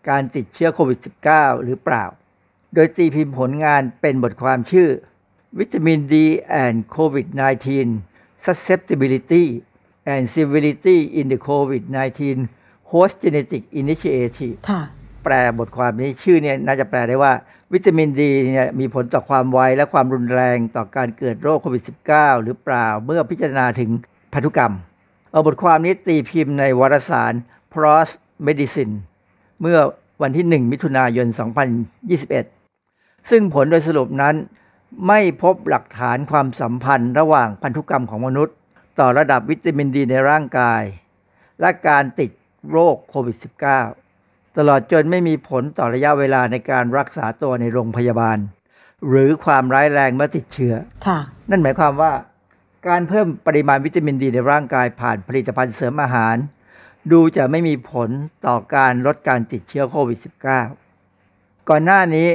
[0.10, 1.00] การติดเชื้อโควิด
[1.32, 2.06] -19 หรือเปล่า
[2.74, 4.90] โดยตีพิมพ์ผลงานเป็นบทความชื่อ
[5.60, 6.16] วิตามิน D
[6.64, 7.68] and COVID-19
[8.46, 9.46] Susceptibility
[10.14, 12.20] and Severity in the COVID-19
[12.92, 14.82] Host Genetic Initiative ค่ะ
[15.24, 17.34] แปลบทความนี้ชื่อเนี่ยน่าจะแปลได้ว่า
[17.74, 23.90] วิตามินดีเนี่ยมีผลต่อความไวและความรุนแรงต่อการเกิดโรคโควิด -19 หรือเปล่าเมื่อพิจารณาถึง
[24.34, 24.74] พันธุกรรม
[25.32, 27.34] เอาบทความนี้ตีพิมพ์ในวารสาร
[27.74, 28.10] PROS
[28.48, 28.94] Medicine
[29.62, 29.78] เมื่อ
[30.22, 31.28] วันที่ 1 มิถุนายน
[31.94, 32.59] 2021
[33.30, 34.36] ซึ่งผลโดยสรุปนั้น
[35.08, 38.56] ไม่พบหลักฐานความสัมพันธ์ระหว่างพันธุกรรมของมนุษย์
[39.00, 40.84] ต่อระดับวิตามินดีในร่างกาย
[41.62, 42.32] และการติด
[42.72, 43.38] โรคโควิด
[43.96, 48.38] -19 ตลอดจนไม่มีผลต่อระยะเวลาในการรักษาตัวในโรงพยาบาล
[49.08, 50.74] หรือความร้ายแรงเมื่อติดเชื้อ
[51.08, 52.14] ค่ะนั่นหมายความว่า
[52.88, 56.36] การเพิ่มปริมาณวิตามินดีในร่างกายผ่านผลิตภัณฑ์เสริมอาหาร
[57.12, 58.10] ดูจะไม่มีผล
[58.48, 60.20] ต่อการลดการติดเชื้อโควิด
[60.94, 62.28] -19 ก่อนหน้านี้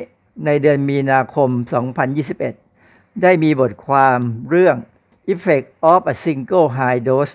[0.45, 1.51] ในเดือนมีนาคม
[2.37, 4.19] 2021 ได้มีบทความ
[4.51, 4.77] เรื่อง
[5.33, 7.35] Effect of a single high dose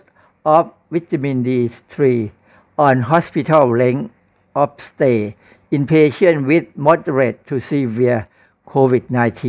[0.55, 1.95] of vitamin D3
[2.87, 4.07] on hospital length
[4.61, 5.19] of stay
[5.75, 8.21] in patients with moderate to severe
[8.71, 9.43] COVID-19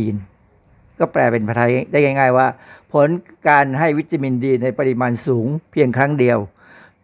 [0.99, 2.47] ก็แปลเป็นภาษาไทยได้ง่ายๆว่า
[2.93, 3.07] ผล
[3.47, 6.37] การให้วิตามินดีในปริมาณสูงเพียงครั้งเดียว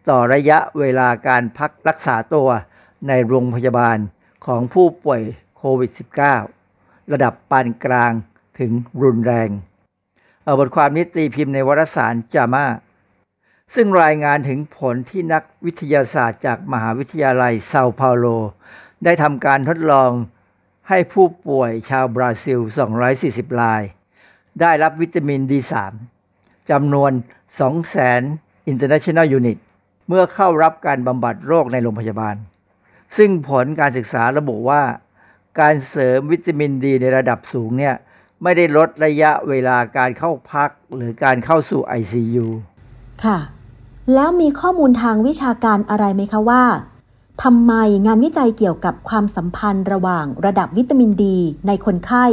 [0.08, 2.48] ต่อระยะเวลาการพักรักษาตัว
[3.08, 3.98] ในโรงพยาบาล
[4.46, 5.22] ของผู้ป่วย
[5.58, 5.90] โควิด
[6.52, 8.12] -19 ระดับปานกลาง
[8.58, 9.50] ถึงรุนแรง
[10.42, 12.66] เอาบทความนี้ตีพิมพ์ในวารสารจามา
[13.74, 18.26] ซึ่งรายงานถึงผลที่นักวิทยาศาสตร์จากมหาวิทยาลัยเซาเปาโล
[19.04, 20.10] ได้ทำการทดลอง
[20.88, 22.58] ให้ผู้ป่วยชาวบราซิล
[23.10, 23.82] 240 ราย
[24.60, 25.74] ได้รับวิตามิน D3
[26.70, 27.12] จำนวน
[27.90, 29.58] 200,000 International Unit
[30.08, 32.36] เมื่อเข้ารับการบำบัดโรคในโรงพยาบาล
[33.16, 34.82] ซึ่งผลการศึกษาระบุว่า
[35.60, 37.94] การเสริมวิตามินดีในระดับสูงเนี่ย
[38.42, 42.46] ไม่ได้ลดระยะเวลาการเข้าพักหรือการเข้าสู่ ICU
[43.24, 43.38] ค่ะ
[44.14, 46.64] แล้วมีข้อมูลทางวิชาการอะไรไหมคะว่า
[47.42, 47.72] ทำไม
[48.06, 52.26] งานวิจัยเกี่ยวกับความสัมพันธ์ระหว่างระดับวิตามินดีในคนไข้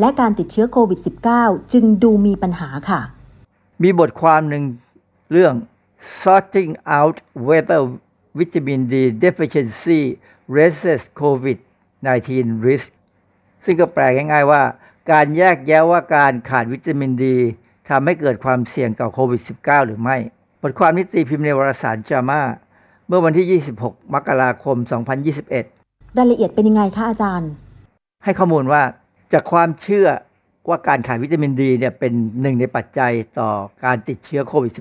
[0.00, 0.98] และการติดเชื้อโควิด
[1.34, 3.00] -19 จึงดูมีปัญหาค่ะ
[3.82, 4.64] มีบทความหนึ่ง
[5.32, 5.54] เรื่อง
[6.20, 7.16] sorting out
[7.48, 7.80] whether
[8.38, 10.00] vitamin D deficiency
[10.56, 11.02] raises
[12.06, 12.88] COVID-19 risk
[13.64, 14.62] ซึ่งก็แปลง่ายๆว่า
[15.12, 17.36] การแยกแยะว่าการขาดวิตามินดี
[17.88, 20.16] ทำให้เกิดความเสี่ยงต่อโควิด -19 หรือไม่
[20.62, 22.40] บทความนี้ตีพิมพ์ในวารสารจามา
[23.06, 24.76] เมื่อวันที่ 26 มกราคม
[25.46, 27.50] 2021 รายละเอียดเป็นยังไงคะอาจารย์
[28.24, 28.82] ให้ข้อมูลว่า
[29.32, 30.08] จากความเชื่อ
[30.68, 33.50] ว่าการขาดวิตามินดีเนี่ยเป็นหนึ่งในปัจจัยต่อ
[33.84, 34.72] การติดเชื้อโควิด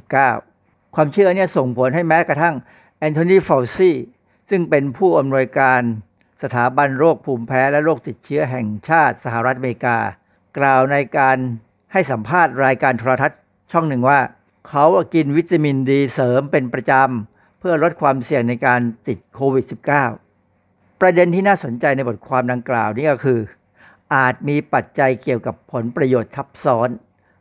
[0.43, 2.55] -19 ความเชื่อเนี่ยส่งผลให้แม้กระทั่ง
[2.99, 3.91] แอนโทนีฟาวซี
[4.49, 5.82] ซึ่งเป็นผู้อำนวยการ
[6.43, 9.97] สถาบันโรคภูมิแพ้และโรคติดเชื้อแห่งชาติสหรัฐอเมริกา
[10.57, 11.38] กล่าวในการ
[11.93, 13.39] ให้สัมภาษณ์รายการโทรทัศน์
[13.71, 14.19] ช่องหนึ่งว่า
[14.69, 19.65] เขากินวิตามินดีเสริมเป็นประจำ เพื่อลดความเสี่ยงในการติดโควิด
[20.33, 23.39] -19 ประเด็นที่น่าสนใจในบทความดังกล่าวนี้ก็คือ
[24.15, 26.89] อาจมีปัจจัยเกี่ยวกับผลประโยชน์ทับซ้อน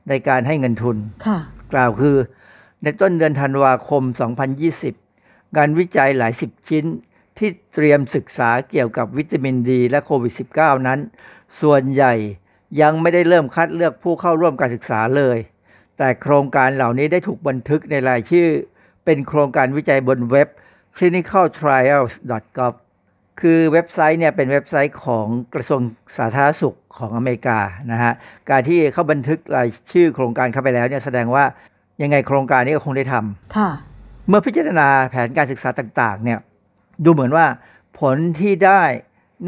[0.09, 1.39] ในการให้เงินทุนค่ะ
[1.73, 2.17] กล่าวคือ
[2.83, 4.03] ในต้นเดือนธันวาคม
[4.81, 6.85] 2020 งานวิจัยหลายสิบชิ้น
[7.39, 10.99] ที่เตรียมศึกษาเกี่ยวกับวิตามินดีและโควิด -19 นั้น
[11.61, 12.15] ส่วนใหญ่
[12.81, 15.39] ยังไม่ได้เริ่มคัดเลือกผู้เข้าร่วมการศึกษาเลย
[15.99, 18.49] แต่โครงการเหล่านี้ได้ถูกบันทึกในรายชื่อ
[19.05, 20.49] เป็นโครงการวิจัยบนเว็บ
[20.97, 22.75] clinicaltrials.gov
[23.41, 25.81] คือเว็บไซต์เนี่ยเป็นเว็บไซต์ของกระทรวง
[26.17, 27.59] สาธารณสุขของอเมริกา
[27.93, 28.13] นะฮะ
[28.51, 31.45] การที่เขาบันทึกรายชื่อโครงการเข้าไปแล้วเนี่ยแสดงว่า
[32.03, 33.71] ยังไงโครงการนี้ก็คงได้ทำค่ะ
[34.29, 36.39] เมื่อพิจารณาแผนการศึกษาต่าง ๆ เนี่ย
[37.05, 37.47] ดูเหมือนว่า
[37.99, 38.83] ผลที่ได้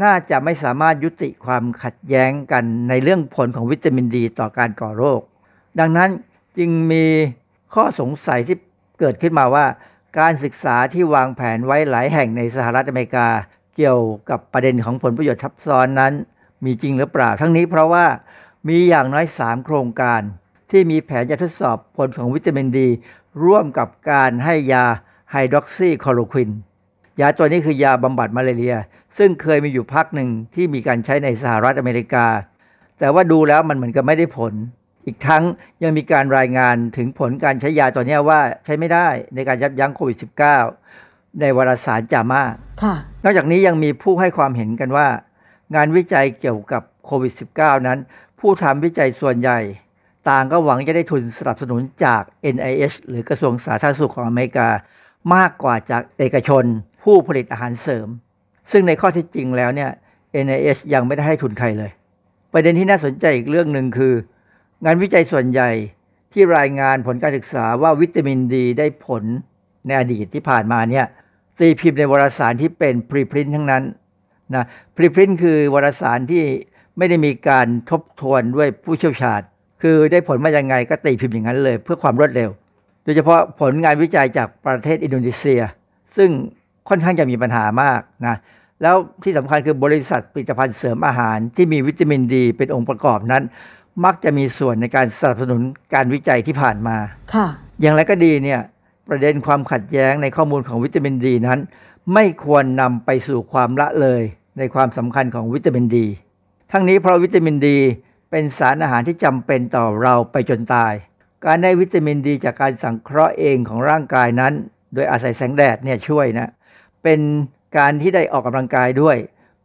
[0.03, 5.21] น่าจะไม่สามารถยุติความขัดแย้งกันในเรื่องผลของวิตามินดีต่อการก่อโรค
[5.79, 6.09] ดังนั้น
[6.57, 7.05] จึงมี
[7.73, 8.57] ข้อสงสัยที่
[8.99, 9.65] เกิดขึ้นมาว่า
[10.19, 13.27] การศึกษาที่วางแผนไว้หลายแห่งในสหรัฐอเมริกา
[13.75, 16.13] เกี่ยวกับประเด็นของผลประโยชน์ทับซ้อนนั้น
[16.65, 18.05] มีจริงหรือเปล่า ทั้งนี้เพราะว่า
[18.67, 20.21] มีอย่างน้อย 3 โครงการ
[20.71, 22.87] ที่มีแผนจะทดสอบผลของวิตามินดี
[23.43, 24.85] ร่วมกับการให้ยา
[25.31, 26.49] ไฮดรอกซีคลอโรควิน
[27.19, 28.75] ยาตัวนี้คือยาบำบัดมาลาเรีย
[29.17, 32.25] ซึ่งเคยมีอยู่พักหนึ่งที่มีการใช้ในสหรัฐอเมริกา
[32.99, 34.53] แต่ว่าดูแล้วมันเหมือนกับไม่ได้ผล
[35.05, 35.43] อีกทั้ง
[35.83, 40.17] ยังมีการรายงานถึงผลการใช้ยาตัวนี้ว่าใช้ไม่ได้ในการยับยั้งโควิด
[40.77, 42.43] -19 ในวารสารจามา
[42.83, 45.07] ค่ะ นอกจากนี้ยังมีผู้ให้ความเห็นกันว่า
[45.75, 47.99] งานวิจัยเกี่ยวกับโควิด -19 นั้น
[48.39, 49.59] ผู้ทำวิจัยส่วนใหญ่
[50.29, 52.23] ต่างก็หวังจะได้ทุนสนับสนุนจาก
[52.55, 54.69] NIH หรือกระทรวงสาธารณสุขของอเมริกา
[55.35, 56.65] มากกว่าจากเอกชน
[57.09, 58.07] ผู้ผลิตอาหารเสริม
[58.71, 59.89] ซึ่งในข้อที่จริงแล้วเนี่ย
[60.45, 61.91] NIH ยังไม่ได้ให้ทุนใครเลย
[62.53, 64.13] ประเด็นที่น่าสนใจอีกเรื่องหนึ่งคือ
[64.85, 65.69] งานวิจัยส่วนใหญ่
[66.33, 69.23] ที่รายงานผลการศึกษาว่าวิตามินดีได้ผล
[69.85, 71.05] ในอดีตที่ผ่านมาเนี่ย
[71.59, 73.83] ตีพิมพ์ในวารสารที่เป็นพรีพรินทั้งนั้น
[74.55, 76.43] นะพรีพรินท์คือวารสารที่
[76.97, 79.41] ไม่ได้มีการทบทวนด้วยผู้เชี่ยวชาญ
[79.81, 82.49] คือได้ผลมายังไงก็ตีพิมพ์อย่างนั้นเลย เพื่อความรวดเร็ว
[83.03, 85.61] โดยเฉพาะผลงานวิจัยจากประเทศอินโดนีเซีย
[86.17, 86.29] ซึ่ง
[86.89, 88.35] ค่อนข้างจะมีปัญหามากนะ
[88.81, 93.43] แล้วที่สำคัญคือบริษัทผลิตภัณฑ์เสริมอาหารที่มีวิตามินดี เป็นองค์ประกอบนั้น
[94.05, 95.61] มักจะมีส่วนในการสนับสนุน
[95.93, 96.97] การวิจัยที่ผ่านมา
[97.33, 97.47] ค่ะ
[97.81, 98.61] อย่างไรก็ดีเนี่ย
[99.09, 101.59] ประเด็นความขัดแย้งในข้อมูลของวิตามินดีนั้น
[102.13, 104.21] ไม่ควรนำไปสู่ความละเลย
[104.57, 106.07] ในความสำคัญของวิตามินดี
[106.71, 107.77] ทั้งนี้เพราะวิตามินดี
[108.31, 110.93] เป็นสารอาหารที่จำเป็นต่อเราไปจนตาย
[111.45, 114.53] การได้วิตามินดี จากการสังเคราะห์เองของร่างกายนั้น
[114.93, 116.49] โดยอาศัยแสงแดดเนี่ยช่วยนะ
[117.03, 117.19] เป็น
[117.77, 119.17] การที่ได้ออกกำลังกายด้วย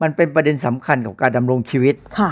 [0.03, 2.31] มันเป็นประเด็นสำคัญกับการดำรงชีวิตค่ะ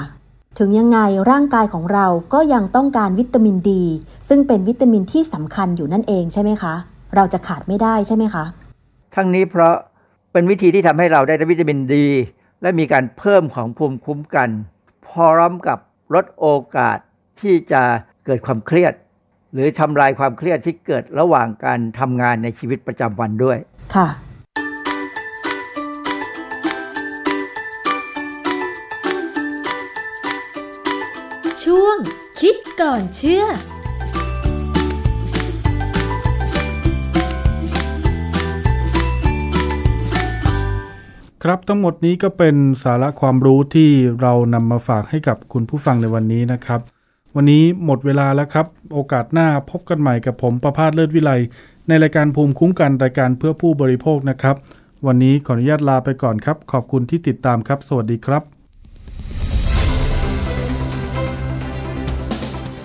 [0.59, 0.99] ถึงยังไง
[1.31, 3.83] ร่างกายของเราก็ยังต้องการวิตามินดี
[4.29, 6.75] ซึ่งเป็นวิตามินที่สำคัญอยู่นั่นเองใช่ไหมคะ
[7.17, 8.45] เราจะขาดไม่ได้ใช่ไหมคะ
[9.15, 9.75] ทั้งนี้เพราะ
[10.33, 12.07] เป็นวิธีที่ทำให้เราได้วิตามินดี
[12.63, 14.51] และมีการเพิ่มของภูมิคุ้มกัน
[15.09, 15.79] พร้อมกับ
[16.15, 16.47] ลดโอ
[16.77, 16.99] กาส
[17.41, 17.83] ที่จะ
[18.27, 18.95] เกิดความเครียด
[19.53, 23.59] หรือทำลายความเครียดที่เกิดระหว่างการทำงานในชีวิตประจำวันด้วย
[23.97, 24.09] ค่ะ
[32.47, 33.45] คิดก่อนเชื่อ
[41.43, 43.91] ครับทั้งหมดนี้ก็เป็นสาระความรู้ที่
[44.21, 46.81] เรานำมาฝากให้กับคุณผู้ฟังในวันนี้นะครับ
[47.37, 51.31] วันนี้หมดเวลาแล้วครับ โอกาสหน้าพบกันใหม่กับผมประพาสเลิศวิไล
[51.89, 54.57] ในรายการภูมิคุ้มกันรายการเพื่อผู้บริโภคนะครับ
[55.07, 58.62] วันนี้ขออนุญาตลาไปก่อนครับ ขอบคุณที่ติดตามครับ สวัสดีครับ